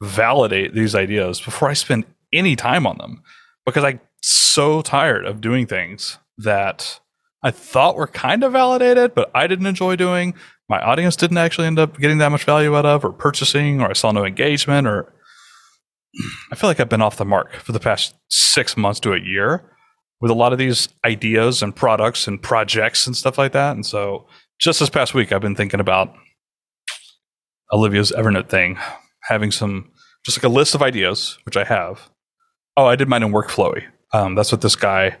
[0.00, 3.22] validate these ideas before I spend any time on them?
[3.64, 7.00] Because I'm so tired of doing things that
[7.42, 10.34] I thought were kind of validated, but I didn't enjoy doing
[10.72, 13.90] my audience didn't actually end up getting that much value out of or purchasing or
[13.90, 15.12] I saw no engagement or
[16.50, 19.20] I feel like I've been off the mark for the past six months to a
[19.20, 19.62] year
[20.22, 23.72] with a lot of these ideas and products and projects and stuff like that.
[23.72, 24.26] And so
[24.58, 26.14] just this past week, I've been thinking about
[27.70, 28.78] Olivia's Evernote thing,
[29.24, 29.90] having some
[30.24, 32.08] just like a list of ideas, which I have.
[32.78, 33.84] Oh, I did mine in Workflowy.
[34.12, 35.16] Um, that's what this guy,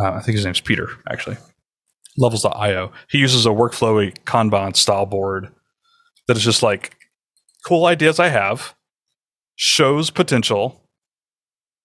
[0.00, 1.36] uh, I think his name's Pieter, actually
[2.16, 2.92] levels.io.
[3.08, 5.48] He uses a workflowy Kanban style board
[6.28, 6.96] that is just like
[7.66, 8.74] cool ideas I have,
[9.56, 10.82] shows potential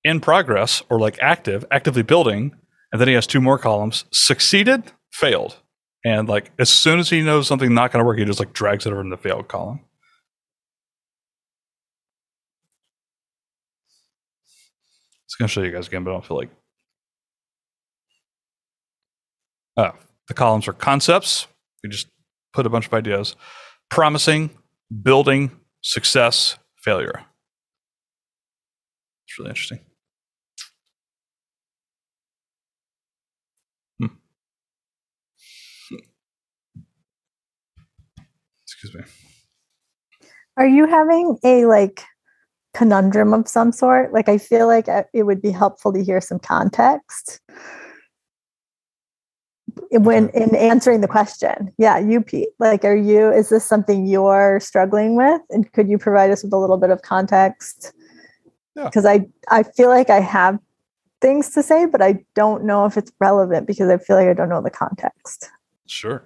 [0.04, 2.56] in progress or like active, actively building.
[2.92, 5.58] And then he has two more columns succeeded, failed.
[6.06, 8.54] And like as soon as he knows something not going to work, he just like
[8.54, 9.82] drags it over in the failed column.
[15.26, 16.50] It's going to show you guys again, but I don't feel like.
[19.78, 19.92] Oh,
[20.28, 21.48] the columns are concepts.
[21.84, 22.08] We just
[22.54, 23.36] put a bunch of ideas.
[23.90, 24.52] Promising,
[25.04, 27.26] building, success, failure.
[29.28, 29.80] It's really interesting.
[34.00, 34.06] Hmm.
[38.64, 39.02] Excuse me.
[40.58, 42.06] Are you having a like
[42.76, 44.14] conundrum of some sort?
[44.14, 47.40] Like, I feel like uh, it would be helpful to hear some context.
[49.92, 51.74] When in answering the question.
[51.78, 55.42] Yeah you pete like are you is this something you're struggling with?
[55.50, 57.94] And could you provide us with a little bit of context?
[58.76, 59.12] Because yeah.
[59.12, 60.60] i i feel like i have
[61.22, 64.34] things to say but i don't know if it's relevant because i feel like i
[64.34, 65.50] don't know the context.
[65.88, 66.24] Sure.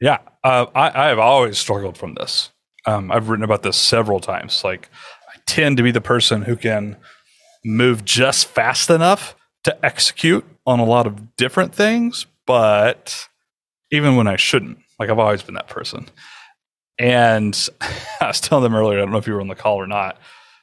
[0.00, 2.50] Yeah uh, I, i've always struggled from this.
[2.84, 5.15] Um, i've written about this several times like i
[5.46, 6.96] tend to be the person who can
[7.64, 13.28] move just fast enough to execute on a lot of different things, but
[13.90, 16.06] even when I shouldn't, like I've always been that person.
[16.98, 17.68] And
[18.20, 19.86] I was telling them earlier, I don't know if you were on the call or
[19.86, 20.18] not.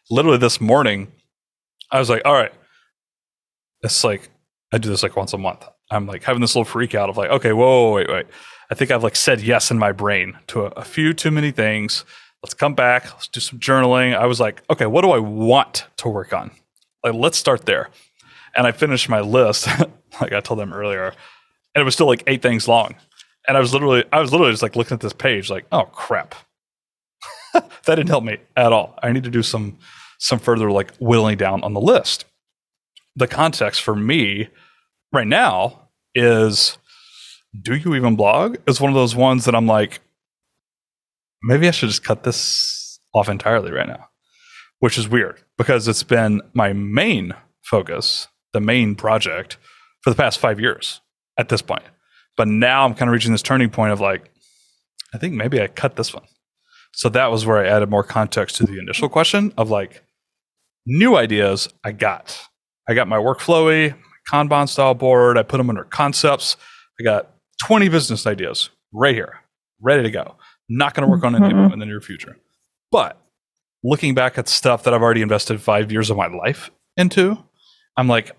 [0.09, 1.11] Literally this morning,
[1.91, 2.53] I was like, all right,
[3.81, 4.29] it's like,
[4.71, 5.65] I do this like once a month.
[5.91, 8.25] I'm like having this little freak out of like, okay, whoa, wait, wait.
[8.71, 11.51] I think I've like said yes in my brain to a, a few too many
[11.51, 12.05] things.
[12.43, 13.05] Let's come back.
[13.13, 14.15] Let's do some journaling.
[14.15, 16.51] I was like, okay, what do I want to work on?
[17.03, 17.89] Like, let's start there.
[18.55, 19.67] And I finished my list,
[20.21, 21.13] like I told them earlier,
[21.73, 22.95] and it was still like eight things long.
[23.47, 25.85] And I was literally, I was literally just like looking at this page, like, oh
[25.85, 26.35] crap,
[27.53, 28.97] that didn't help me at all.
[29.01, 29.77] I need to do some
[30.19, 32.25] some further like whittling down on the list.
[33.15, 34.49] The context for me
[35.11, 36.77] right now is
[37.61, 38.57] do you even blog?
[38.67, 39.99] Is one of those ones that I'm like,
[41.43, 44.07] maybe I should just cut this off entirely right now,
[44.79, 49.57] which is weird because it's been my main focus, the main project
[50.01, 51.01] for the past five years
[51.37, 51.83] at this point.
[52.35, 54.31] But now I'm kind of reaching this turning point of like,
[55.13, 56.23] I think maybe I cut this one.
[56.93, 60.03] So that was where I added more context to the initial question of like
[60.85, 62.39] new ideas I got.
[62.87, 63.95] I got my workflowy,
[64.31, 65.37] Kanban style board.
[65.37, 66.57] I put them under concepts.
[66.99, 67.29] I got
[67.63, 69.39] 20 business ideas right here,
[69.81, 70.35] ready to go.
[70.75, 71.73] Not going to work on any of them mm-hmm.
[71.73, 72.37] in the near future.
[72.91, 73.19] But
[73.83, 77.37] looking back at stuff that I've already invested five years of my life into,
[77.95, 78.31] I'm like,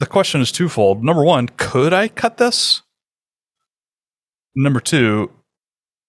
[0.00, 1.04] the question is twofold.
[1.04, 2.82] Number one, could I cut this?
[4.54, 5.30] Number two,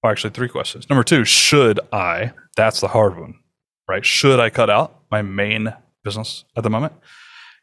[0.01, 0.89] or actually three questions.
[0.89, 2.31] Number two, should I?
[2.55, 3.35] That's the hard one,
[3.89, 4.05] right?
[4.05, 5.73] Should I cut out my main
[6.03, 6.93] business at the moment?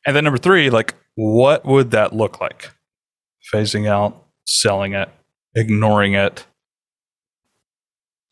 [0.06, 2.70] And then number three, like, what would that look like?
[3.52, 5.08] Phasing out, selling it,
[5.54, 6.46] ignoring it.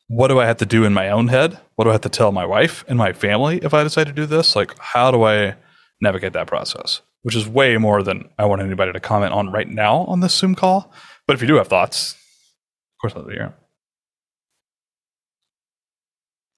[0.08, 1.58] What do I have to do in my own head?
[1.76, 4.12] What do I have to tell my wife and my family if I decide to
[4.12, 4.56] do this?
[4.56, 5.54] Like, how do I
[6.00, 7.02] navigate that process?
[7.22, 10.34] Which is way more than I want anybody to comment on right now on this
[10.34, 10.92] Zoom call.
[11.26, 13.54] But if you do have thoughts, of course, I'll hear them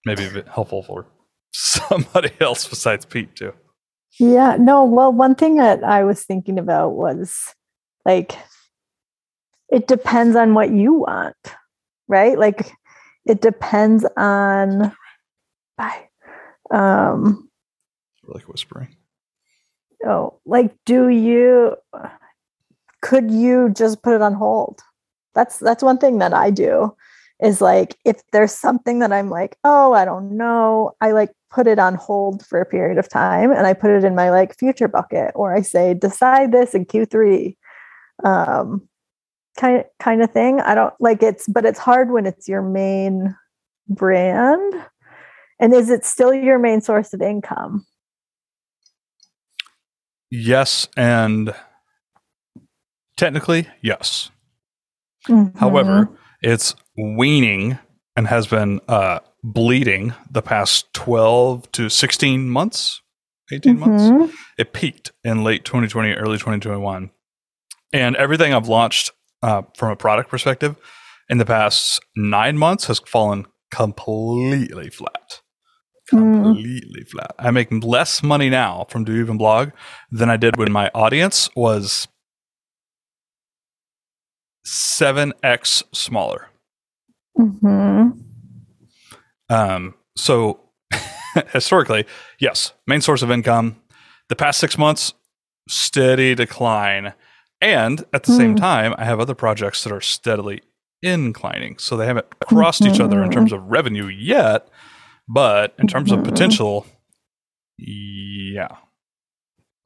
[0.05, 1.07] maybe a bit helpful for
[1.53, 3.53] somebody else besides Pete too.
[4.19, 7.55] Yeah, no, well, one thing that I was thinking about was
[8.05, 8.33] like
[9.69, 11.37] it depends on what you want,
[12.09, 12.37] right?
[12.37, 12.73] Like
[13.27, 14.93] it depends on
[15.77, 16.09] bye.
[16.71, 17.49] Um
[18.27, 18.97] like whispering.
[20.05, 21.77] Oh, like do you
[23.03, 24.81] could you just put it on hold?
[25.35, 26.95] That's that's one thing that I do
[27.43, 31.67] is like if there's something that I'm like, oh, I don't know, I like put
[31.67, 34.59] it on hold for a period of time and I put it in my like
[34.59, 37.57] future bucket or I say decide this in Q3.
[38.25, 38.89] Um
[39.59, 40.61] kind of kind of thing.
[40.61, 43.35] I don't like it's but it's hard when it's your main
[43.89, 44.75] brand.
[45.59, 47.87] And is it still your main source of income?
[50.31, 51.55] Yes, and
[53.17, 54.31] technically, yes.
[55.29, 55.59] Mm-hmm.
[55.59, 56.09] However,
[56.41, 57.79] it's weaning
[58.17, 63.03] and has been uh, bleeding the past 12 to 16 months,
[63.53, 63.91] 18 mm-hmm.
[63.91, 64.37] months.
[64.57, 67.11] It peaked in late 2020, early 2021.
[67.93, 69.11] And everything I've launched
[69.43, 70.77] uh, from a product perspective
[71.29, 75.41] in the past nine months has fallen completely flat.
[76.13, 76.43] Mm.
[76.43, 77.09] Completely mm.
[77.09, 77.35] flat.
[77.39, 79.71] I make less money now from Do Even Blog
[80.11, 82.09] than I did when my audience was
[84.67, 86.49] 7x smaller.
[87.39, 88.11] Mm-hmm.
[89.49, 90.61] Um, so
[91.53, 92.07] historically,
[92.39, 93.81] yes, main source of income.
[94.29, 95.15] The past six months,
[95.69, 97.15] steady decline.
[97.61, 98.37] And at the mm.
[98.37, 100.63] same time, I have other projects that are steadily
[101.03, 101.79] inclining.
[101.79, 102.95] So they haven't crossed mm-hmm.
[102.95, 103.39] each other in mm-hmm.
[103.39, 104.69] terms of revenue yet,
[105.29, 106.21] but in terms mm-hmm.
[106.21, 106.87] of potential,
[107.79, 108.77] yeah,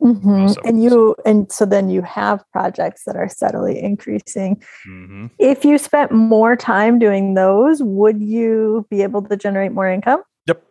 [0.05, 0.69] Mm-hmm.
[0.69, 4.57] And you, and so then you have projects that are steadily increasing.
[4.87, 5.27] Mm-hmm.
[5.39, 10.23] If you spent more time doing those, would you be able to generate more income?
[10.47, 10.63] Yep.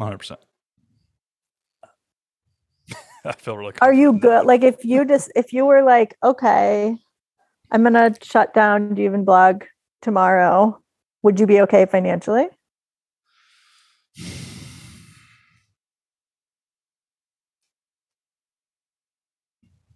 [0.00, 0.36] 100%.
[3.28, 3.74] I feel really.
[3.80, 4.46] Are you good?
[4.46, 6.96] Like, if you just, if you were like, okay,
[7.70, 9.64] I'm going to shut down Do you Even Blog
[10.00, 10.80] tomorrow,
[11.22, 12.48] would you be okay financially?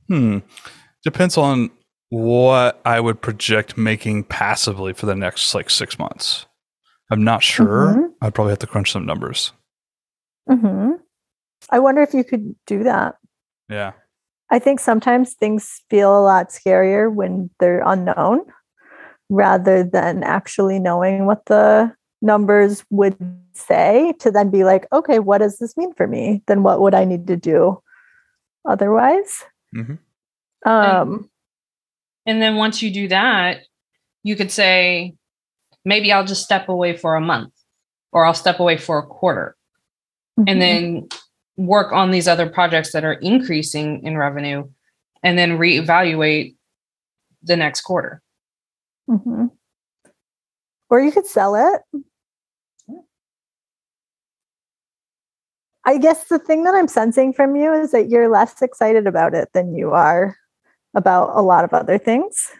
[0.09, 0.38] Hmm.
[1.05, 1.71] Depends on
[2.09, 6.47] what I would project making passively for the next like six months.
[7.11, 7.95] I'm not sure.
[7.95, 8.07] Mm-hmm.
[8.21, 9.53] I'd probably have to crunch some numbers.
[10.49, 10.95] Hmm.
[11.71, 13.16] I wonder if you could do that.
[13.70, 13.92] Yeah.
[14.50, 18.40] I think sometimes things feel a lot scarier when they're unknown
[19.28, 23.16] rather than actually knowing what the numbers would
[23.54, 26.42] say to then be like, okay, what does this mean for me?
[26.46, 27.80] Then what would I need to do
[28.68, 29.44] otherwise.
[29.74, 30.68] Mm-hmm.
[30.68, 31.30] Um,
[32.26, 33.61] and then once you do that,
[34.22, 35.14] you could say,
[35.85, 37.52] maybe I'll just step away for a month
[38.12, 39.56] or I'll step away for a quarter
[40.38, 40.44] mhm.
[40.46, 41.09] and then
[41.61, 44.66] work on these other projects that are increasing in revenue
[45.23, 46.57] and then reevaluate
[47.42, 48.23] the next quarter.
[49.09, 49.51] Mhm.
[50.88, 51.83] Or you could sell it.
[55.87, 59.35] I guess the thing that I'm sensing from you is that you're less excited about
[59.35, 60.37] it than you are
[60.94, 62.51] about a lot of other things.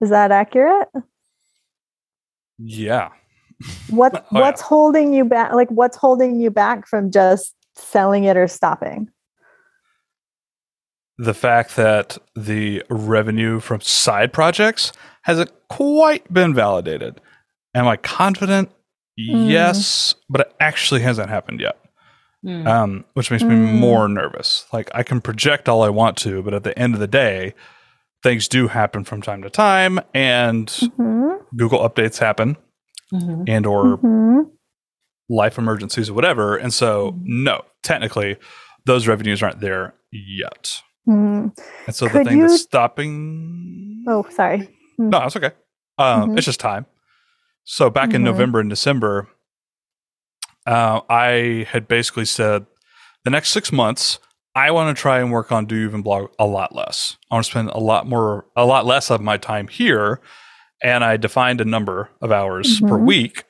[0.00, 0.88] Is that accurate?
[2.58, 3.10] Yeah.
[3.90, 4.40] What Oh, yeah.
[4.40, 9.08] what's holding you back like what's holding you back from just selling it or stopping?
[11.18, 17.20] The fact that the revenue from side projects hasn't quite been validated.
[17.74, 18.70] Am I confident?
[19.20, 19.50] Mm.
[19.50, 21.78] Yes, but it actually hasn't happened yet.
[22.44, 22.66] Hmm.
[22.66, 23.74] um, which makes me Mm.
[23.78, 24.66] more nervous.
[24.72, 27.54] Like I can project all I want to, but at the end of the day,
[28.24, 32.56] things do happen from time to time, and Mhm, Google updates happen,
[33.14, 33.44] Mhm.
[33.46, 34.50] and or mhm.
[35.28, 36.56] Life emergencies or whatever.
[36.56, 37.22] And so, Mhm.
[37.24, 38.36] no, technically,
[38.84, 40.82] those revenues aren't there yet.
[41.08, 41.56] Mhm.
[41.86, 44.04] And so the thing you- that's stopping.
[44.08, 44.68] Oh, sorry.
[44.98, 45.52] No, that's okay.
[45.98, 46.36] Um, Mhm.
[46.38, 46.86] It's just time.
[47.64, 48.26] So back in Mhm.
[48.26, 49.28] November and December,
[50.66, 52.66] uh, I had basically said
[53.24, 54.18] the next six months,
[54.54, 57.16] I want to try and work on Do Even Blog a lot less.
[57.30, 60.20] I want to spend a lot more, a lot less of my time here.
[60.82, 63.06] And I defined a number of hours per Mhm.
[63.06, 63.44] week.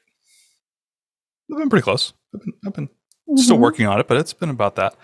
[1.52, 2.12] I've been pretty close.
[2.34, 2.88] I've been, I've been
[3.36, 3.60] still Mhm.
[3.60, 4.94] working on it, but it's been about that.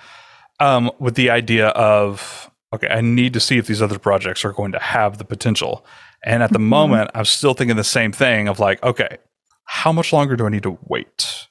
[0.60, 4.52] Um, with the idea of okay, I need to see if these other projects are
[4.52, 5.86] going to have the potential.
[6.22, 6.64] And at the Mhm.
[6.64, 9.16] moment, I'm still thinking the same thing of like, okay,
[9.64, 11.48] how much longer do I need to wait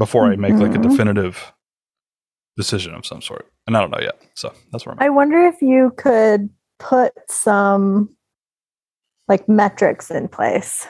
[0.00, 0.82] before I make like a Mhm.
[0.82, 1.52] definitive
[2.56, 3.46] decision of some sort?
[3.68, 4.20] And I don't know yet.
[4.34, 5.04] So that's where I'm at.
[5.04, 8.16] I wonder if you could put some
[9.28, 10.88] like metrics in place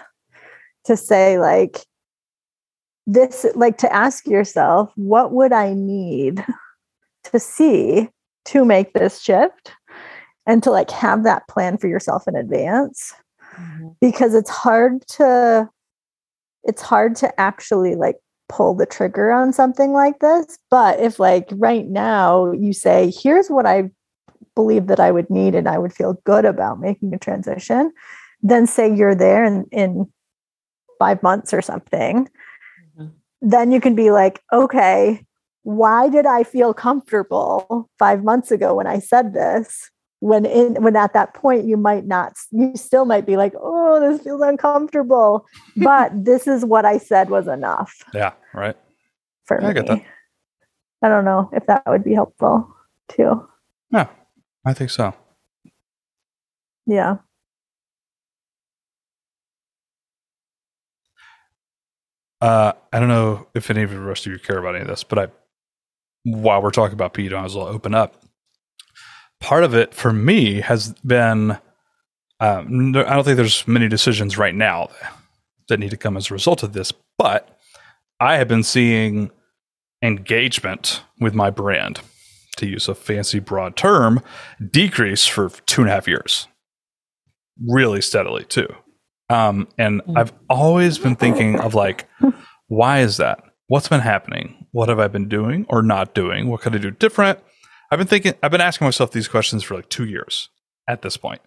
[0.85, 1.85] to say like
[3.07, 6.45] this like to ask yourself what would I need
[7.25, 8.09] to see
[8.47, 9.73] to make this shift
[10.47, 13.13] and to like have that plan for yourself in advance
[13.57, 13.97] Mhm.
[14.01, 15.69] because it's hard to
[16.65, 18.17] it's hard to actually like
[18.49, 23.49] pull the trigger on something like this but if like right now you say here's
[23.49, 23.89] what i
[24.55, 27.93] believe that i would need and i would feel good about making a transition
[28.43, 30.07] then say you're there in in
[30.99, 32.29] five months or something.
[33.43, 35.25] Then you can be like okay
[35.63, 40.97] why did i feel comfortable five months ago when i said this when in when
[40.97, 45.45] at that point you might not you still might be like oh this feels uncomfortable
[45.77, 48.77] but this is what i said was enough Yeah, right.
[49.45, 50.03] for I me get that.
[51.03, 52.75] i don't know if that would be helpful
[53.09, 53.47] too
[53.93, 54.09] Yeah,
[54.65, 55.15] I think so.
[56.87, 57.17] yeah
[62.41, 64.89] Uh, I don't know if any of the rest of you care about any of
[64.89, 65.29] this, but I,
[66.25, 68.23] while we're talking about Pete, I was open up.
[69.41, 71.59] Part of it for me has been,
[72.41, 74.89] um, I don't think there's many decisions right now
[75.69, 77.59] that need to come as a result of this, but
[78.21, 79.31] I have been seeing
[80.03, 82.01] engagement with my brand,
[82.57, 84.23] to use a fancy broad term,
[84.71, 86.49] decrease for two and a half years,
[87.67, 88.69] really steadily too.
[89.29, 90.03] Um, and.
[90.17, 92.09] I've always been thinking of like,
[92.69, 93.43] why is that?
[93.69, 94.67] What's been happening?
[94.73, 96.49] What have I been doing or not doing?
[96.49, 97.41] What could I do different?
[97.91, 100.49] I've been thinking, I've been asking myself these questions for like two years
[100.89, 101.41] at this point.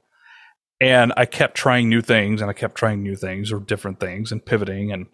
[0.81, 4.31] And I kept trying new things and I kept trying new things or different things
[4.31, 5.07] and pivoting and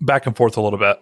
[0.00, 1.00] back and forth a little bit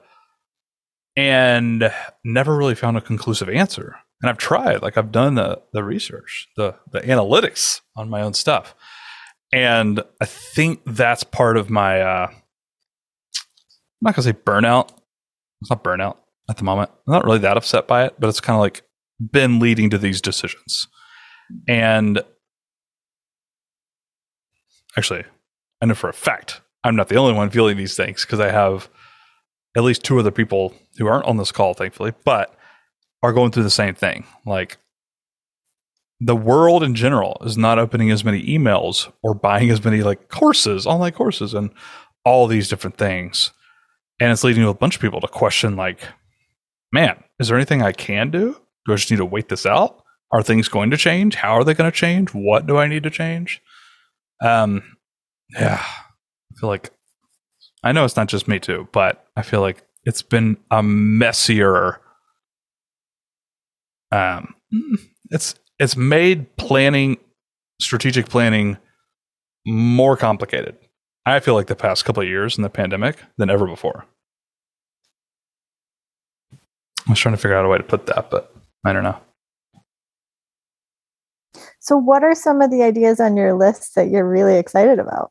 [1.17, 1.93] and
[2.25, 3.97] never really found a conclusive answer.
[4.23, 8.35] And I've tried, like I've done the the research, the the analytics on my own
[8.35, 8.75] stuff.
[9.53, 12.35] And I think that's part of my uh I'm
[14.03, 14.91] not gonna say burnout.
[15.61, 16.17] It's not burnout
[16.51, 16.91] at the moment.
[17.07, 18.83] I'm not really that upset by it, but it's kind of like
[19.33, 20.87] been leading to these decisions.
[21.67, 22.23] And
[24.97, 25.25] actually,
[25.81, 28.51] I know for a fact I'm not the only one feeling these things because I
[28.51, 28.89] have
[29.77, 32.55] at least two other people who aren't on this call, thankfully, but
[33.23, 34.25] are going through the same thing.
[34.47, 34.79] Like
[36.21, 40.29] the world in general is not opening as many emails or buying as many like
[40.29, 41.71] courses, online courses, and
[42.25, 43.53] all these different things.
[44.19, 46.01] And it's leading to a bunch of people to question, like,
[46.93, 48.57] man, is there anything I can do?
[48.87, 50.03] Do I just need to wait this out?
[50.33, 51.35] Are things going to change?
[51.35, 52.31] How are they going to change?
[52.31, 53.61] What do I need to change?
[54.43, 54.97] Um,
[55.51, 56.91] yeah, I feel like
[57.83, 62.01] I know it's not just me too, but I feel like it's been a messier
[64.13, 64.99] um mm,
[65.31, 67.19] it's it's made planning,
[67.81, 68.79] strategic planning,
[69.67, 70.77] more complicated.
[71.27, 74.07] I feel like the past couple of years in the pandemic than ever before.
[77.07, 78.55] I was trying to figure out a way to put that, but
[78.85, 79.19] I don't know.
[81.81, 85.31] So, what are some of the ideas on your list that you're really excited about?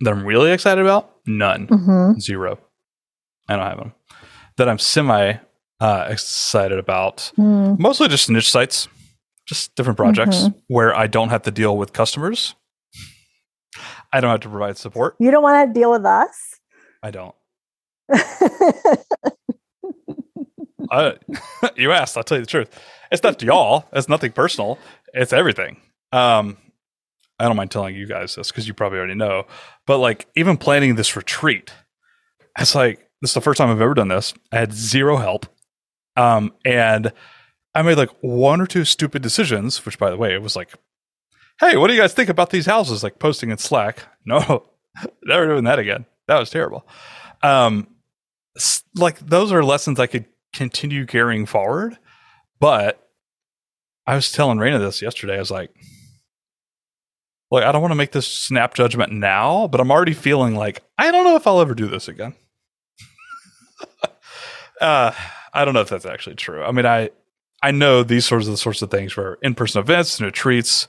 [0.00, 1.16] That I'm really excited about?
[1.26, 1.66] None.
[1.66, 2.20] Mm-hmm.
[2.20, 2.58] Zero.
[3.48, 3.94] I don't have them.
[4.58, 5.34] That I'm semi
[5.80, 7.30] uh, excited about.
[7.38, 7.78] Mm.
[7.78, 8.88] Mostly just niche sites,
[9.46, 10.54] just different projects Mhm.
[10.66, 12.54] where I don't have to deal with customers.
[14.12, 15.14] I don't have to provide support.
[15.20, 16.60] You don't want to deal with us?
[17.02, 17.34] I don't.
[20.90, 21.12] Uh,
[21.76, 22.16] you asked.
[22.16, 22.70] I'll tell you the truth.
[23.12, 23.84] It's not y'all.
[23.92, 24.78] It's nothing personal.
[25.12, 25.76] It's everything.
[26.12, 26.56] Um,
[27.38, 29.46] I don't mind telling you guys this because you probably already know.
[29.86, 31.72] But like, even planning this retreat,
[32.58, 34.34] it's like this is the first time I've ever done this.
[34.52, 35.46] I had zero help,
[36.16, 37.12] um, and
[37.74, 39.84] I made like one or two stupid decisions.
[39.84, 40.72] Which, by the way, it was like,
[41.60, 44.04] "Hey, what do you guys think about these houses?" Like posting in Slack.
[44.28, 44.66] No,
[45.24, 46.04] never doing that again.
[46.26, 46.86] That was terrible.
[47.42, 47.86] Um,
[48.94, 51.96] like those are lessons I could continue carrying forward.
[52.60, 53.08] But
[54.06, 55.36] I was telling Raina this yesterday.
[55.36, 55.70] I was like,
[57.50, 60.82] look, I don't want to make this snap judgment now, but I'm already feeling like
[60.98, 62.34] I don't know if I'll ever do this again.
[64.80, 65.12] uh,
[65.52, 66.62] I don't know if that's actually true.
[66.62, 67.10] I mean, I
[67.62, 70.86] I know these sorts of the sorts of things where in-person events and retreats,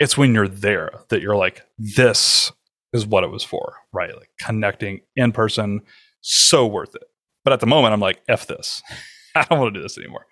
[0.00, 2.50] it's when you're there that you're like, this
[2.92, 4.14] is what it was for, right?
[4.16, 5.82] Like connecting in person,
[6.20, 7.04] so worth it.
[7.44, 8.82] But at the moment, I'm like, F this.
[9.34, 10.26] I don't want to do this anymore.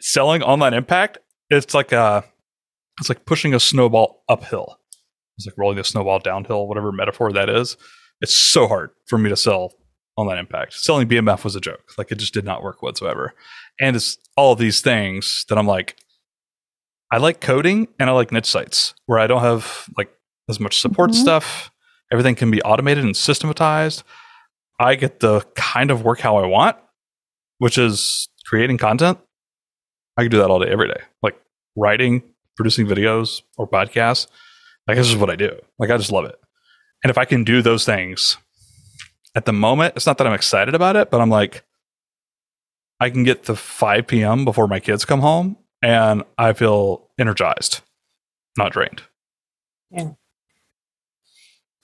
[0.00, 1.18] Selling online impact,
[1.50, 2.22] it's like uh
[3.00, 4.78] it's like pushing a snowball uphill.
[5.36, 7.76] It's like rolling a snowball downhill, whatever metaphor that is.
[8.20, 9.72] It's so hard for me to sell
[10.18, 10.74] online impact.
[10.74, 11.92] Selling BMF was a joke.
[11.96, 13.34] Like it just did not work whatsoever.
[13.80, 15.96] And it's all these things that I'm like,
[17.10, 20.10] I like coding and I like niche sites where I don't have like
[20.50, 21.14] as much support Mhm.
[21.14, 21.70] stuff.
[22.12, 24.02] Everything can be automated and systematized.
[24.80, 26.76] I get the kind of work how I want,
[27.58, 29.18] which is creating content.
[30.16, 31.00] I can do that all day, every day.
[31.22, 31.40] Like
[31.76, 32.22] writing,
[32.56, 34.26] producing videos or podcasts.
[34.86, 35.50] Like this is what I do.
[35.78, 36.34] Like I just love it.
[37.04, 38.36] And if I can do those things
[39.38, 41.62] at the moment, it's not that I'm excited about it, but I'm like,
[42.98, 44.44] I can get to 5 p.m.
[44.44, 47.82] before my kids come home and I feel energized,
[48.56, 49.02] not drained.
[49.92, 50.10] Yeah.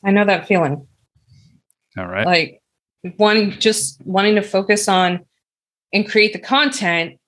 [0.04, 0.88] I know that feeling.
[1.96, 2.26] All right.
[2.26, 2.60] Like
[3.18, 5.24] one just wanting to focus on
[5.92, 7.20] and create the content.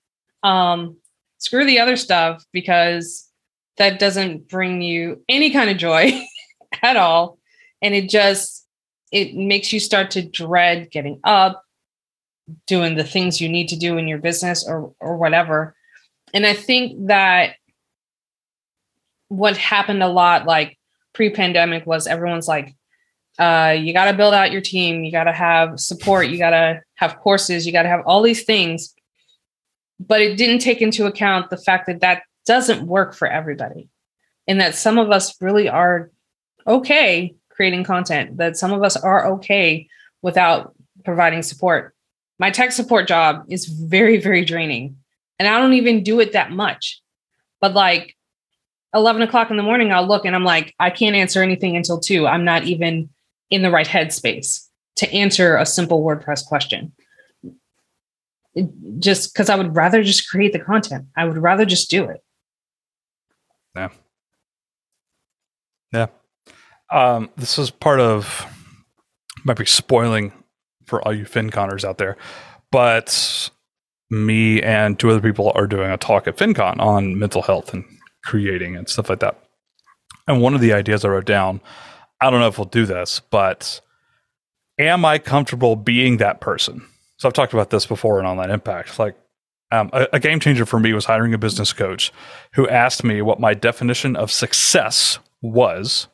[0.43, 0.97] Um,
[1.37, 3.31] screw the other stuff because
[3.77, 6.21] that doesn't bring you any kind of joy
[6.83, 7.39] at all.
[7.81, 8.66] And it just
[9.11, 11.63] it makes you start to dread getting up,
[12.65, 15.75] doing the things you need to do in your business or or whatever.
[16.33, 17.55] And I think that
[19.29, 20.77] what happened a lot like
[21.13, 22.75] pre-pandemic was everyone's like
[23.39, 26.51] uh, you got to build out your team you got to have support you got
[26.51, 28.95] to have courses you got to have all these things
[29.99, 33.89] but it didn't take into account the fact that that doesn't work for everybody
[34.47, 36.09] and that some of us really are
[36.65, 39.87] okay creating content that some of us are okay
[40.21, 41.93] without providing support
[42.39, 44.95] my tech support job is very very draining
[45.39, 47.01] and i don't even do it that much
[47.59, 48.15] but like
[48.93, 51.99] 11 o'clock in the morning i'll look and i'm like i can't answer anything until
[51.99, 53.09] 2 i'm not even
[53.49, 56.91] in the right headspace to answer a simple WordPress question.
[58.53, 61.05] It- just because I would rather just create the content.
[61.15, 62.23] I would rather just do it.
[63.75, 63.89] Yeah.
[66.91, 68.45] Um, this is part of
[69.43, 70.31] might be spoiling
[70.85, 72.17] for all you FinConners out there,
[72.71, 73.49] but
[74.09, 77.83] me and two other people are doing a talk at FinCon on mental health and
[78.23, 79.39] creating and stuff like that.
[80.27, 81.61] And one of the ideas I wrote down,
[82.21, 83.81] I don't know if we'll do this, but
[84.79, 86.85] am I comfortable being that person?
[87.17, 88.99] So I've talked about this before in Online Impact.
[88.99, 89.15] Like
[89.71, 92.13] um, a, a game changer for me was hiring a business coach
[92.53, 96.07] who asked me what my definition of success was.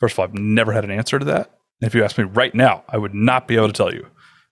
[0.00, 1.58] First of all, I've never had an answer to that.
[1.80, 4.06] And if you ask me right now, I would not be able to tell you.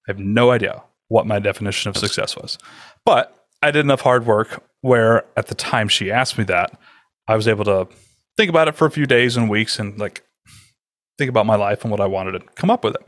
[0.09, 2.59] I have no idea what my definition of success was.
[3.05, 6.79] But I did enough hard work where at the time she asked me that,
[7.29, 7.89] I was able to
[8.37, 10.23] think about it for a few days and weeks and like
[11.19, 13.03] think about my life and what I wanted and come up with it.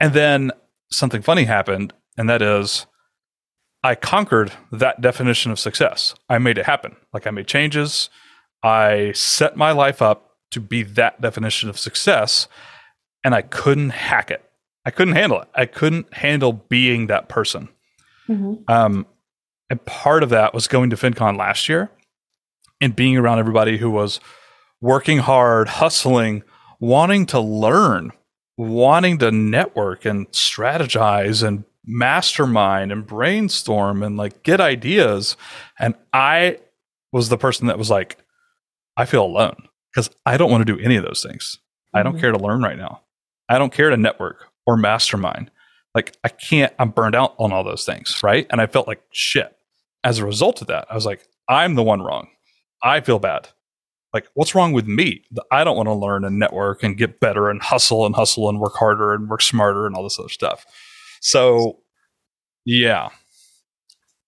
[0.00, 0.50] And then
[0.90, 2.86] something funny happened, and that is
[3.82, 6.14] I conquered that definition of success.
[6.28, 6.96] I made it happen.
[7.12, 8.10] Like I made changes.
[8.62, 12.48] I set my life up to be that definition of success,
[13.24, 14.44] and I couldn't hack it.
[14.84, 15.48] I couldn't handle it.
[15.54, 17.68] I couldn't handle being that person.
[18.28, 18.54] Mm-hmm.
[18.68, 19.06] Um,
[19.68, 21.90] and part of that was going to FinCon last year
[22.80, 24.20] and being around everybody who was
[24.80, 26.42] working hard, hustling,
[26.80, 28.12] wanting to learn,
[28.56, 35.36] wanting to network and strategize and mastermind and brainstorm and like get ideas.
[35.78, 36.60] And I
[37.12, 38.16] was the person that was like,
[38.96, 41.58] I feel alone because I don't want to do any of those things.
[41.58, 41.96] Mm-hmm.
[41.96, 42.20] I don't mm-hmm.
[42.20, 43.02] care to learn right now.
[43.48, 45.50] I don't care to network or mastermind.
[45.94, 48.22] Like I can't, I'm burned out on all those things.
[48.22, 48.46] Right.
[48.50, 49.54] And I felt like shit.
[50.04, 52.28] As a result of that, I was like, I'm the one wrong.
[52.82, 53.48] I feel bad.
[54.14, 55.24] Like, what's wrong with me?
[55.52, 58.58] I don't want to learn and network and get better and hustle and hustle and
[58.58, 60.64] work harder and work smarter and all this other stuff.
[61.20, 61.80] So,
[62.64, 63.08] yeah,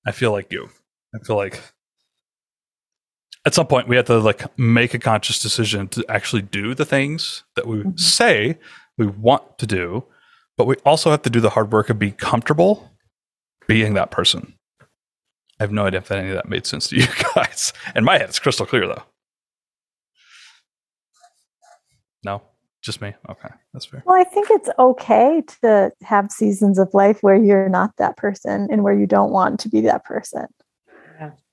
[0.06, 0.68] I feel like you.
[1.14, 1.60] I feel like
[3.44, 6.84] at some point we have to like make a conscious decision to actually do the
[6.84, 7.96] things that we mm-hmm.
[7.96, 8.58] say
[8.98, 10.04] we want to do,
[10.56, 12.90] but we also have to do the hard work of be comfortable
[13.66, 14.54] being that person.
[15.58, 17.72] I have no idea if any of that made sense to you guys.
[17.94, 19.02] In my head, it's crystal clear though.
[22.22, 22.42] No,
[22.82, 23.14] just me.
[23.28, 24.02] Okay, that's fair.
[24.04, 28.68] Well, I think it's okay to have seasons of life where you're not that person
[28.70, 30.46] and where you don't want to be that person.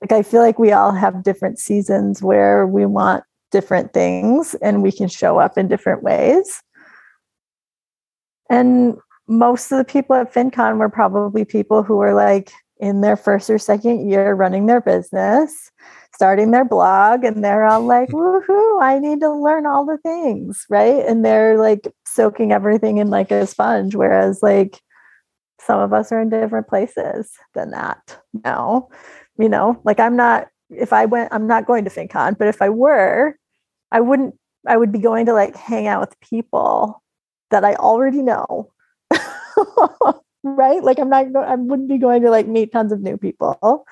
[0.02, 4.84] Like I feel like we all have different seasons where we want different things and
[4.84, 6.62] we can show up in different ways.
[8.50, 13.16] And most of the people at FinCon were probably people who were like in their
[13.16, 15.72] first or second year running their business
[16.18, 20.66] starting their blog and they're all like, woohoo, I need to learn all the things,
[20.68, 21.06] right?
[21.06, 23.96] And they're like soaking everything in like a sponge.
[23.96, 24.82] Whereas like
[25.62, 28.90] some of us are in different places than that now.
[29.38, 32.62] You know, like I'm not, if I went, I'm not going to FinCon, but if
[32.62, 33.38] I were,
[33.92, 34.36] I wouldn't,
[34.68, 37.02] I would be going to like hang out with people
[37.52, 38.72] that I already know.
[40.44, 40.84] right?
[40.84, 43.86] Like I'm not, I wouldn't be going to like meet tons of new people.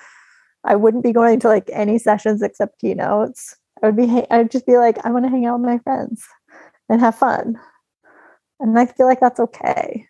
[0.64, 3.56] I wouldn't be going to like any sessions except keynotes.
[3.84, 6.24] I would be, I'd just be like, I want to hang out with my friends
[6.90, 7.60] and have fun.
[8.60, 10.08] And I feel like that's okay.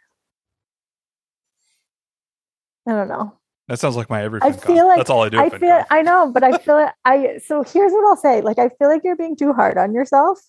[2.87, 3.37] I don't know.
[3.67, 4.39] That sounds like my every.
[4.41, 5.39] I feel like that's all I do.
[5.39, 5.83] I feel.
[5.89, 6.77] I know, but I feel.
[6.77, 6.89] It.
[7.03, 8.41] I so here's what I'll say.
[8.41, 10.39] Like I feel like you're being too hard on yourself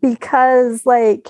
[0.00, 1.28] because, like,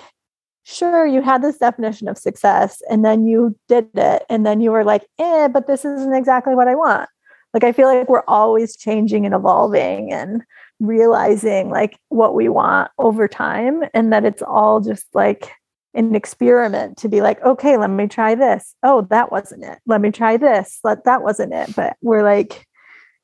[0.65, 4.71] sure, you had this definition of success, and then you did it, and then you
[4.71, 7.09] were like, eh, but this isn't exactly what I want
[7.57, 10.43] like i feel like we're always changing and evolving and
[10.79, 15.51] realizing like what we want over time and that it's all just like
[15.97, 18.75] an experiment to be like okay let me try this.
[18.83, 19.79] Oh that wasn't it.
[19.87, 20.79] Let me try this.
[20.85, 21.75] Let that wasn't it.
[21.75, 22.67] But we're like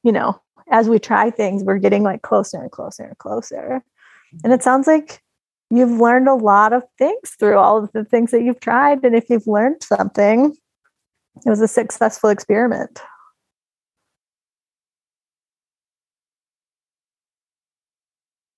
[0.02, 3.82] you know as we try things we're getting like closer and closer and closer.
[4.44, 5.22] And it sounds like
[5.70, 9.04] you've learned a lot of things through all of the things that you've tried.
[9.04, 10.56] And if you've learned something
[11.36, 13.00] it was a successful experiment.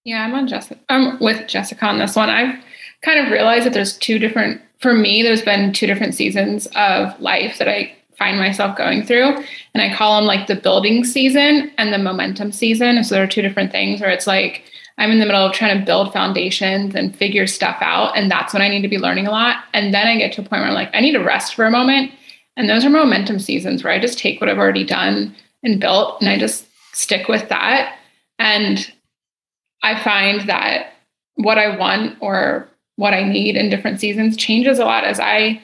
[0.05, 0.81] Yeah, I'm on Jessica.
[0.89, 2.29] I'm with Jessica on this one.
[2.29, 2.63] I've
[3.05, 4.61] kind of realized that there's two different.
[4.81, 9.37] For me, there's been two different seasons of life that I find myself going through,
[9.75, 13.03] and I call them like the building season and the momentum season.
[13.03, 14.65] So there are two different things where it's like
[14.99, 18.53] I'm in the middle of trying to build foundations and figure stuff out, and that's
[18.53, 19.65] when I need to be learning a lot.
[19.73, 21.65] And then I get to a point where I'm like, I need to rest for
[21.65, 22.13] a moment,
[22.57, 26.21] and those are momentum seasons where I just take what I've already done and built,
[26.21, 27.97] and I just stick with that.
[28.39, 28.91] And
[29.83, 30.93] I find that
[31.37, 35.61] what I want or what I need in different seasons changes a lot as I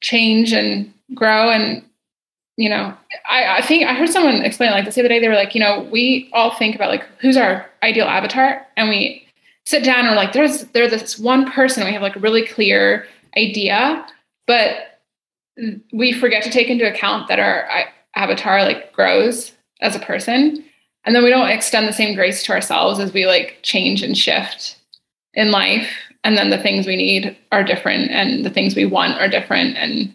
[0.00, 1.50] change and grow.
[1.50, 1.84] And,
[2.56, 2.96] you know,
[3.28, 5.20] I, I think I heard someone explain like this the other day.
[5.20, 8.88] They were like, you know, we all think about like who's our ideal avatar, and
[8.88, 9.26] we
[9.64, 11.84] sit down and we're like, there's there's this one person.
[11.84, 13.06] We have like a really clear
[13.36, 14.06] idea,
[14.46, 15.00] but
[15.92, 17.84] we forget to take into account that our uh,
[18.16, 20.64] avatar like grows as a person
[21.04, 24.16] and then we don't extend the same grace to ourselves as we like change and
[24.16, 24.76] shift
[25.34, 25.90] in life
[26.24, 29.76] and then the things we need are different and the things we want are different.
[29.76, 30.14] And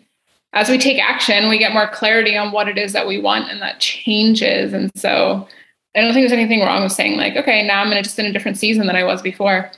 [0.54, 3.50] as we take action we get more clarity on what it is that we want
[3.52, 4.74] and that changes.
[4.74, 5.48] And so
[5.96, 8.20] i don't think there's anything wrong with saying like okay now i'm in a, just
[8.20, 9.72] in a different season than i was before.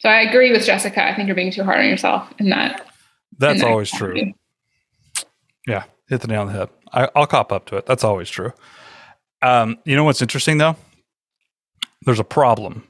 [0.00, 1.04] So i agree with jessica.
[1.04, 2.86] I think you're being too hard on yourself in that
[3.38, 4.32] that's in that always true.
[5.66, 6.68] yeah hit the nail on the head.
[6.92, 7.86] I, i'll cop up to it.
[7.86, 8.52] That's always true.
[9.42, 10.76] Um, you know what's interesting though?
[12.04, 12.86] There's a problem.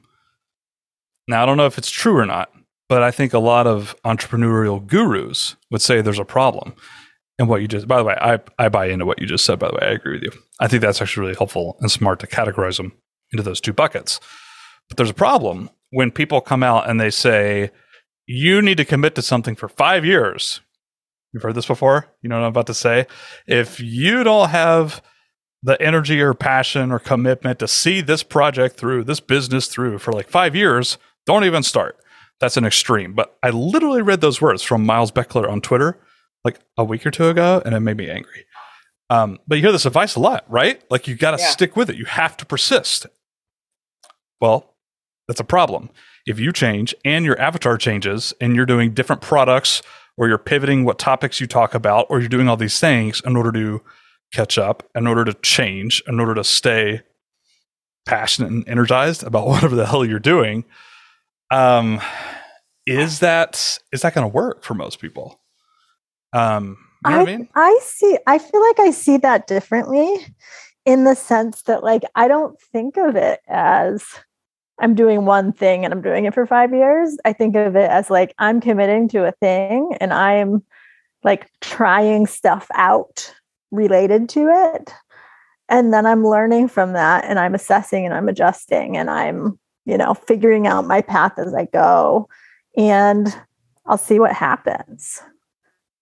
[1.27, 2.51] Now I don't know if it's true or not,
[2.89, 6.73] but I think a lot of entrepreneurial gurus would say there's a problem.
[7.39, 9.57] And what you just, by the way, I, I buy into what you just said,
[9.57, 9.87] by the way.
[9.87, 10.31] I agree with you.
[10.59, 12.93] I think that's actually really helpful and smart to categorize them
[13.31, 14.19] into those two buckets.
[14.87, 17.71] But there's a problem when people come out and they say,
[18.27, 20.61] you need to commit to something for five years.
[21.33, 22.07] You've heard this before.
[22.21, 23.07] You know what I'm about to say.
[23.47, 25.01] If you don't have
[25.63, 30.11] the energy or passion or commitment to see this project through, this business through for
[30.11, 31.97] like five years, don't even start.
[32.39, 33.13] That's an extreme.
[33.13, 35.99] But I literally read those words from Miles Beckler on Twitter
[36.43, 38.45] like a week or two ago, and it made me angry.
[39.09, 40.81] Um, but you hear this advice a lot, right?
[40.89, 41.49] Like you got to yeah.
[41.49, 41.95] stick with it.
[41.95, 43.05] You have to persist.
[44.41, 44.75] Well,
[45.27, 45.89] that's a problem.
[46.25, 49.81] If you change and your avatar changes and you're doing different products
[50.17, 53.35] or you're pivoting what topics you talk about or you're doing all these things in
[53.35, 53.81] order to
[54.33, 57.01] catch up, in order to change, in order to stay
[58.05, 60.65] passionate and energized about whatever the hell you're doing,
[61.51, 62.01] um,
[62.85, 65.39] is that is that going to work for most people?
[66.33, 67.49] Um, you know I, I mean?
[67.55, 68.17] I see.
[68.27, 70.25] I feel like I see that differently,
[70.85, 74.05] in the sense that like I don't think of it as
[74.79, 77.17] I'm doing one thing and I'm doing it for five years.
[77.25, 80.63] I think of it as like I'm committing to a thing and I'm
[81.23, 83.33] like trying stuff out
[83.71, 84.93] related to it.
[85.69, 89.97] And then I'm learning from that and I'm assessing and I'm adjusting and I'm, you
[89.97, 92.29] know, figuring out my path as I go.
[92.77, 93.35] And
[93.85, 95.21] I'll see what happens.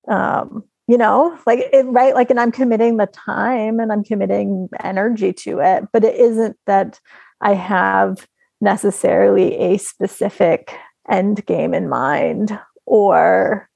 [0.07, 4.67] Um, you know, like it, right, like, and I'm committing the time and I'm committing
[4.83, 6.99] energy to it, but it isn't that
[7.39, 8.27] I have
[8.59, 10.75] necessarily a specific
[11.09, 13.69] end game in mind or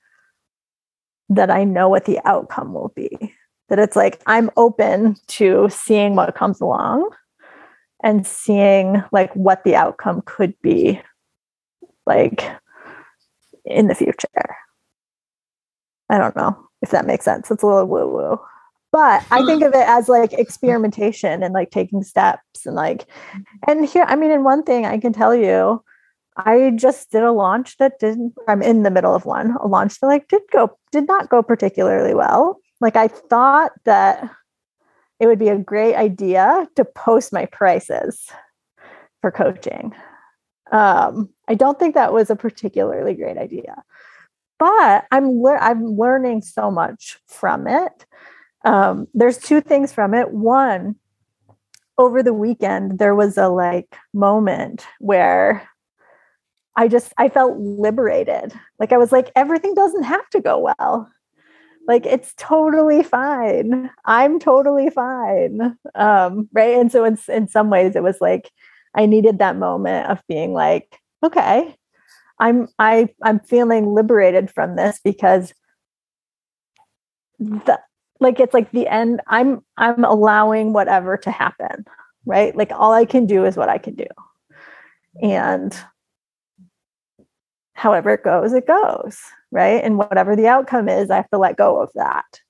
[1.30, 3.34] that I know what the outcome will be.
[3.70, 7.10] That it's like I'm open to seeing what comes along
[8.06, 11.02] and seeing like what the outcome could be
[12.06, 12.50] like
[13.66, 14.56] in the future.
[16.10, 17.52] I don't know if that makes sense.
[17.52, 18.40] It's a little woo woo
[18.96, 23.06] but i think of it as like experimentation and like taking steps and like
[23.68, 25.84] and here i mean in one thing i can tell you
[26.38, 30.00] i just did a launch that didn't i'm in the middle of one a launch
[30.00, 34.32] that like did go did not go particularly well like i thought that
[35.20, 38.30] it would be a great idea to post my prices
[39.22, 39.94] for coaching
[40.72, 43.84] um, i don't think that was a particularly great idea
[44.60, 48.06] but i'm le- i'm learning so much from it
[48.66, 50.32] um, there's two things from it.
[50.32, 50.96] One,
[51.98, 55.70] over the weekend, there was a like moment where
[56.76, 58.54] I just I felt liberated.
[58.80, 61.10] Like I was like, everything doesn't have to go well.
[61.88, 63.90] Like it's totally fine.
[64.06, 65.78] I'm totally fine.
[65.94, 66.76] Um, right.
[66.76, 68.52] And so in, in some ways it was like
[68.96, 71.76] I needed that moment of being like, okay,
[72.40, 75.54] I'm I I'm feeling liberated from this because
[77.40, 77.80] the
[78.20, 81.86] like it's like the end i'm i'm allowing whatever to happen
[82.26, 84.08] right like all i can do is what i can do
[85.22, 85.78] and
[87.76, 89.20] however it goes it goes
[89.56, 89.82] right?
[89.84, 92.42] And whatever the outcome is i have to let go of that.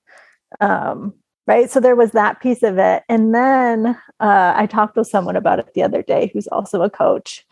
[0.60, 1.14] Um,
[1.46, 1.70] right?
[1.70, 3.04] So there was that piece of it.
[3.08, 3.86] And then
[4.20, 7.46] uh, i talked with someone about it the other day who's also a coach.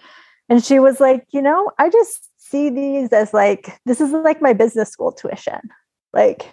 [0.48, 4.42] And she was like you know i just see these as like this is like
[4.42, 5.60] my business school tuition.
[6.12, 6.52] Like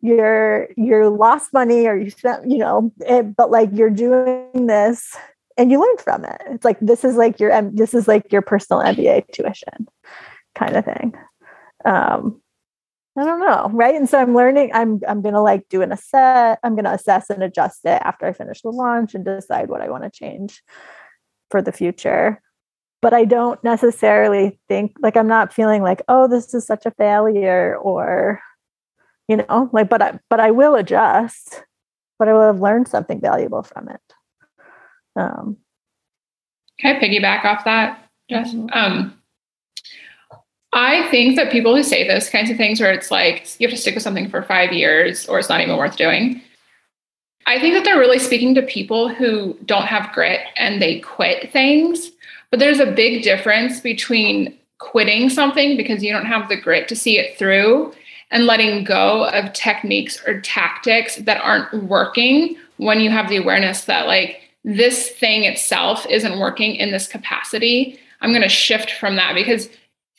[0.00, 4.66] you're you're lost money or you spent you know it, eh, but like you're doing
[4.66, 5.16] this
[5.58, 6.40] and you learn from it.
[6.50, 9.88] It's like this is like your this is like your personal mba tuition
[10.56, 11.14] kind of thing.
[11.84, 12.40] Um
[13.18, 13.94] i don't know right?
[13.94, 17.42] And so i'm learning i'm i'm gonna like do an assess i'm gonna assess and
[17.42, 20.62] adjust it after i finish the launch and decide what i want to change
[21.50, 22.42] for the future.
[23.02, 26.90] But i don't necessarily think like i'm not feeling like oh this is such a
[26.90, 28.40] failure or
[29.28, 31.62] you know like but i but i will adjust
[32.18, 34.14] but i will have learned something valuable from it.
[35.14, 35.58] Um
[36.80, 38.52] can i piggyback off that jess?
[38.52, 38.66] Mm-hmm.
[38.72, 39.22] um
[40.76, 43.74] i think that people who say those kinds of things where it's like you have
[43.74, 46.40] to stick with something for five years or it's not even worth doing
[47.46, 51.52] i think that they're really speaking to people who don't have grit and they quit
[51.52, 52.12] things.
[52.50, 56.96] But there's a big difference between quitting something because you don't have the grit to
[56.96, 57.92] see it through
[58.30, 63.84] and letting go of techniques or tactics that aren't working when you have the awareness
[63.84, 67.98] that like this thing itself isn't working in this capacity.
[68.20, 69.68] I'm going to shift from that because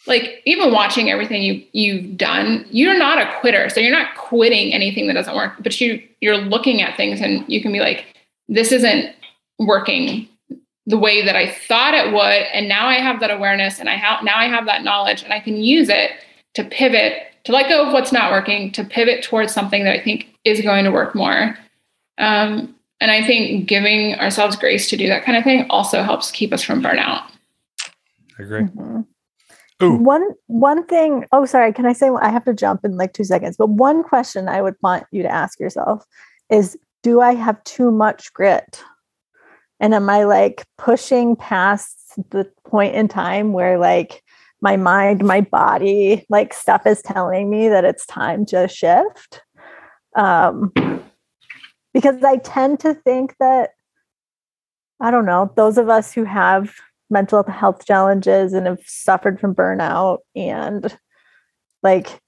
[0.07, 4.73] like even watching everything you you've done you're not a quitter so you're not quitting
[4.73, 8.05] anything that doesn't work but you you're looking at things and you can be like
[8.47, 9.13] this isn't
[9.59, 10.27] working
[10.85, 13.95] the way that i thought it would and now i have that awareness and i
[13.95, 16.11] have now i have that knowledge and i can use it
[16.53, 20.03] to pivot to let go of what's not working, to pivot towards something that I
[20.03, 21.57] think is going to work more.
[22.17, 26.29] Um, and I think giving ourselves grace to do that kind of thing also helps
[26.29, 27.23] keep us from burnout.
[28.37, 28.63] I agree.
[28.63, 29.01] Mm-hmm.
[29.83, 29.95] Ooh.
[29.95, 31.25] One one thing.
[31.31, 31.71] Oh, sorry.
[31.71, 32.09] Can I say?
[32.09, 33.57] I have to jump in like two seconds.
[33.57, 36.05] But one question I would want you to ask yourself
[36.49, 38.83] is: Do I have too much grit?
[39.79, 41.97] And am I like pushing past
[42.31, 44.23] the point in time where like
[44.61, 49.41] my mind, my body, like stuff is telling me that it's time to shift?
[50.15, 50.73] Um,
[51.93, 53.71] because I tend to think that
[54.99, 56.73] I don't know those of us who have
[57.09, 60.19] mental health challenges and have suffered from burnout.
[60.35, 60.97] And
[61.83, 62.19] like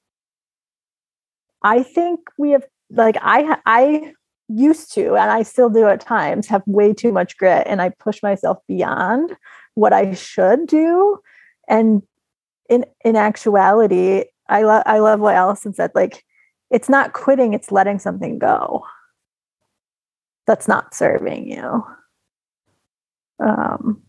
[1.63, 4.13] i think we have like i i
[4.47, 7.89] used to and i still do at times have way too much grit and i
[7.89, 9.35] push myself beyond
[9.75, 11.19] what i should do.
[11.67, 12.01] And
[12.69, 16.23] in in actuality i love i love what allison said like
[16.71, 18.85] it's not quitting it's letting something go.
[20.47, 21.83] That's not serving you.
[23.39, 24.01] Um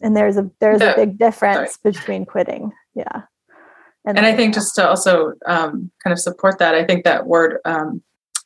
[0.00, 1.92] and there's a there's a big difference Sorry.
[1.92, 2.72] between quitting.
[2.94, 3.22] Yeah.
[4.04, 7.26] And, and i think just to also um, kind of support that i think that
[7.26, 8.02] word um,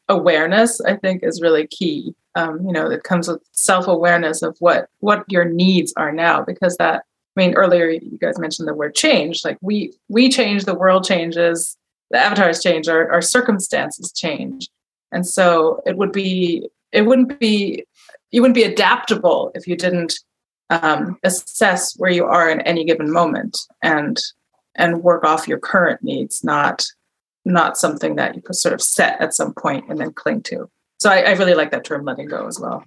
[0.08, 2.14] awareness i think is really key.
[2.36, 6.76] Um, you know it comes with self-awareness of what what your needs are now because
[6.76, 7.04] that
[7.36, 9.44] i mean earlier you guys mentioned the word change.
[9.44, 11.76] Like we we change the world changes
[12.10, 14.68] the avatars change our, our circumstances change.
[15.12, 17.84] And so it would be it wouldn't be
[18.30, 20.18] you wouldn't be adaptable if you didn't
[20.70, 24.18] um, assess where you are in any given moment and
[24.76, 26.84] and work off your current needs, not
[27.44, 30.70] not something that you could sort of set at some point and then cling to.
[31.00, 32.84] So I, I really like that term letting go as well.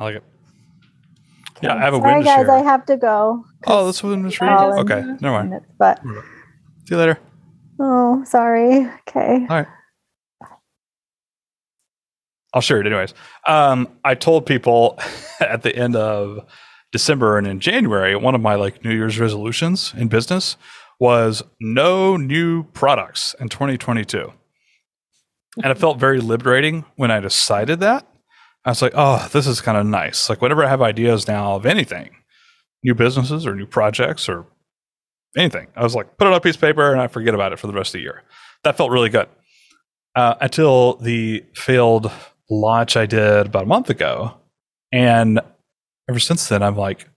[0.00, 0.24] I like it.
[1.62, 2.50] Yeah, I have a Sorry, win guys, share.
[2.50, 3.44] I have to go.
[3.66, 5.50] Oh, that's within the Okay, never mind.
[5.50, 7.18] Minutes, but see you later.
[7.78, 8.88] Oh, sorry.
[9.08, 9.46] Okay.
[9.48, 9.66] All right.
[12.52, 13.14] I'll share it anyways.
[13.46, 14.98] Um, I told people
[15.40, 16.44] at the end of
[16.92, 20.56] December and in January, one of my like New Year's resolutions in business
[20.98, 24.32] was no new products in 2022.
[25.62, 28.06] And it felt very liberating when I decided that.
[28.64, 30.28] I was like, oh, this is kind of nice.
[30.28, 32.10] Like, whenever I have ideas now of anything,
[32.84, 34.46] new businesses or new projects or
[35.36, 37.52] anything, I was like, put it on a piece of paper and I forget about
[37.52, 38.22] it for the rest of the year.
[38.62, 39.28] That felt really good.
[40.14, 42.12] Uh, until the failed
[42.50, 44.34] launch I did about a month ago.
[44.92, 45.40] And
[46.08, 47.08] ever since then, I'm like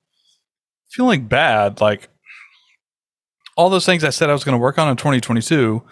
[0.92, 1.82] feeling bad.
[1.82, 2.08] Like
[3.58, 5.84] all those things I said I was going to work on in 2022,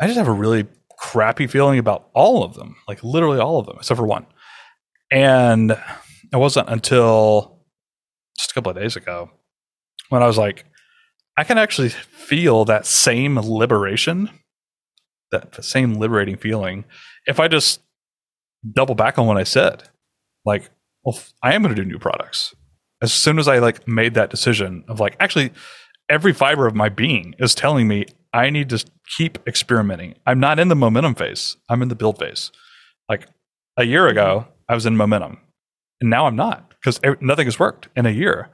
[0.00, 0.66] I just have a really
[0.98, 4.26] crappy feeling about all of them, like literally all of them, except for one.
[5.10, 7.58] And it wasn't until
[8.36, 9.30] just a couple of days ago
[10.08, 10.64] when I was like,
[11.36, 14.30] I can actually feel that same liberation,
[15.30, 16.84] that same liberating feeling,
[17.26, 17.80] if I just
[18.72, 19.84] double back on what I said.
[20.44, 20.70] Like,
[21.04, 22.54] well, I am going to do new products.
[23.00, 25.52] As soon as I like made that decision of like, actually,
[26.08, 28.84] every fiber of my being is telling me I need to
[29.16, 30.14] keep experimenting.
[30.26, 31.56] I'm not in the momentum phase.
[31.68, 32.50] I'm in the build phase.
[33.08, 33.28] Like
[33.76, 35.38] a year ago, I was in momentum,
[36.00, 38.50] and now I'm not because nothing has worked in a year.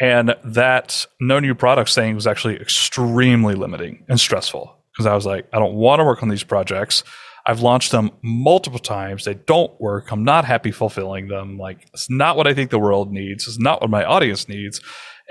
[0.00, 5.26] And that no new products thing was actually extremely limiting and stressful because I was
[5.26, 7.02] like, I don't want to work on these projects.
[7.48, 9.24] I've launched them multiple times.
[9.24, 10.12] They don't work.
[10.12, 11.56] I'm not happy fulfilling them.
[11.56, 13.48] Like it's not what I think the world needs.
[13.48, 14.82] It's not what my audience needs.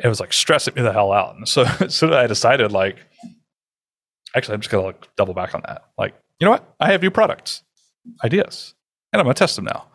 [0.04, 1.36] It was like stressing me the hell out.
[1.36, 2.98] And so, so I decided like,
[4.36, 5.84] actually, I'm just gonna like double back on that.
[5.96, 6.76] Like, you know what?
[6.80, 7.62] I have new products,
[8.24, 8.74] ideas,
[9.14, 9.86] and I'm gonna test them now.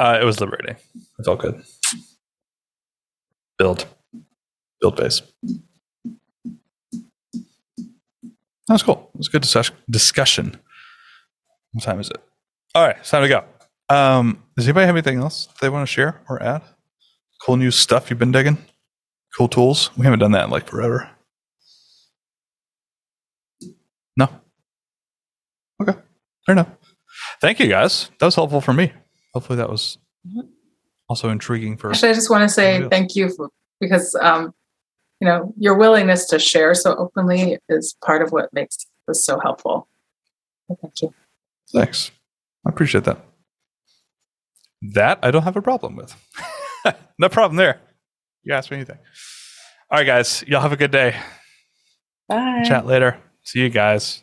[0.00, 0.74] Uh, it was liberating.
[0.96, 1.62] It felt good.
[3.56, 3.86] Build,
[4.80, 5.22] build base.
[8.66, 9.10] That's cool.
[9.14, 9.48] It was a good
[9.88, 10.58] discussion.
[11.72, 12.18] What time is it?
[12.74, 13.44] All right, it's time to go.
[13.88, 16.62] Um, does anybody have anything else they want to share or add?
[17.44, 18.58] Cool new stuff you've been digging?
[19.36, 19.90] Cool tools?
[19.96, 21.10] We haven't done that in like forever.
[24.16, 24.28] No.
[25.80, 25.98] Okay.
[26.46, 26.68] Fair enough.
[27.40, 28.10] Thank you guys.
[28.18, 28.92] That was helpful for me.
[29.34, 29.98] Hopefully that was
[31.08, 33.50] also intriguing for Actually, I just want to say thank you for,
[33.80, 34.54] because um,
[35.20, 39.40] you know, your willingness to share so openly is part of what makes this so
[39.40, 39.88] helpful.
[40.80, 41.14] thank you.
[41.72, 42.10] Thanks.
[42.66, 43.24] I appreciate that.
[44.82, 46.14] That I don't have a problem with.
[47.18, 47.80] no problem there.
[48.42, 48.98] You ask me anything.
[49.90, 50.42] All right, guys.
[50.46, 51.16] Y'all have a good day.
[52.28, 52.62] Bye.
[52.64, 53.18] Chat later.
[53.44, 54.22] See you guys.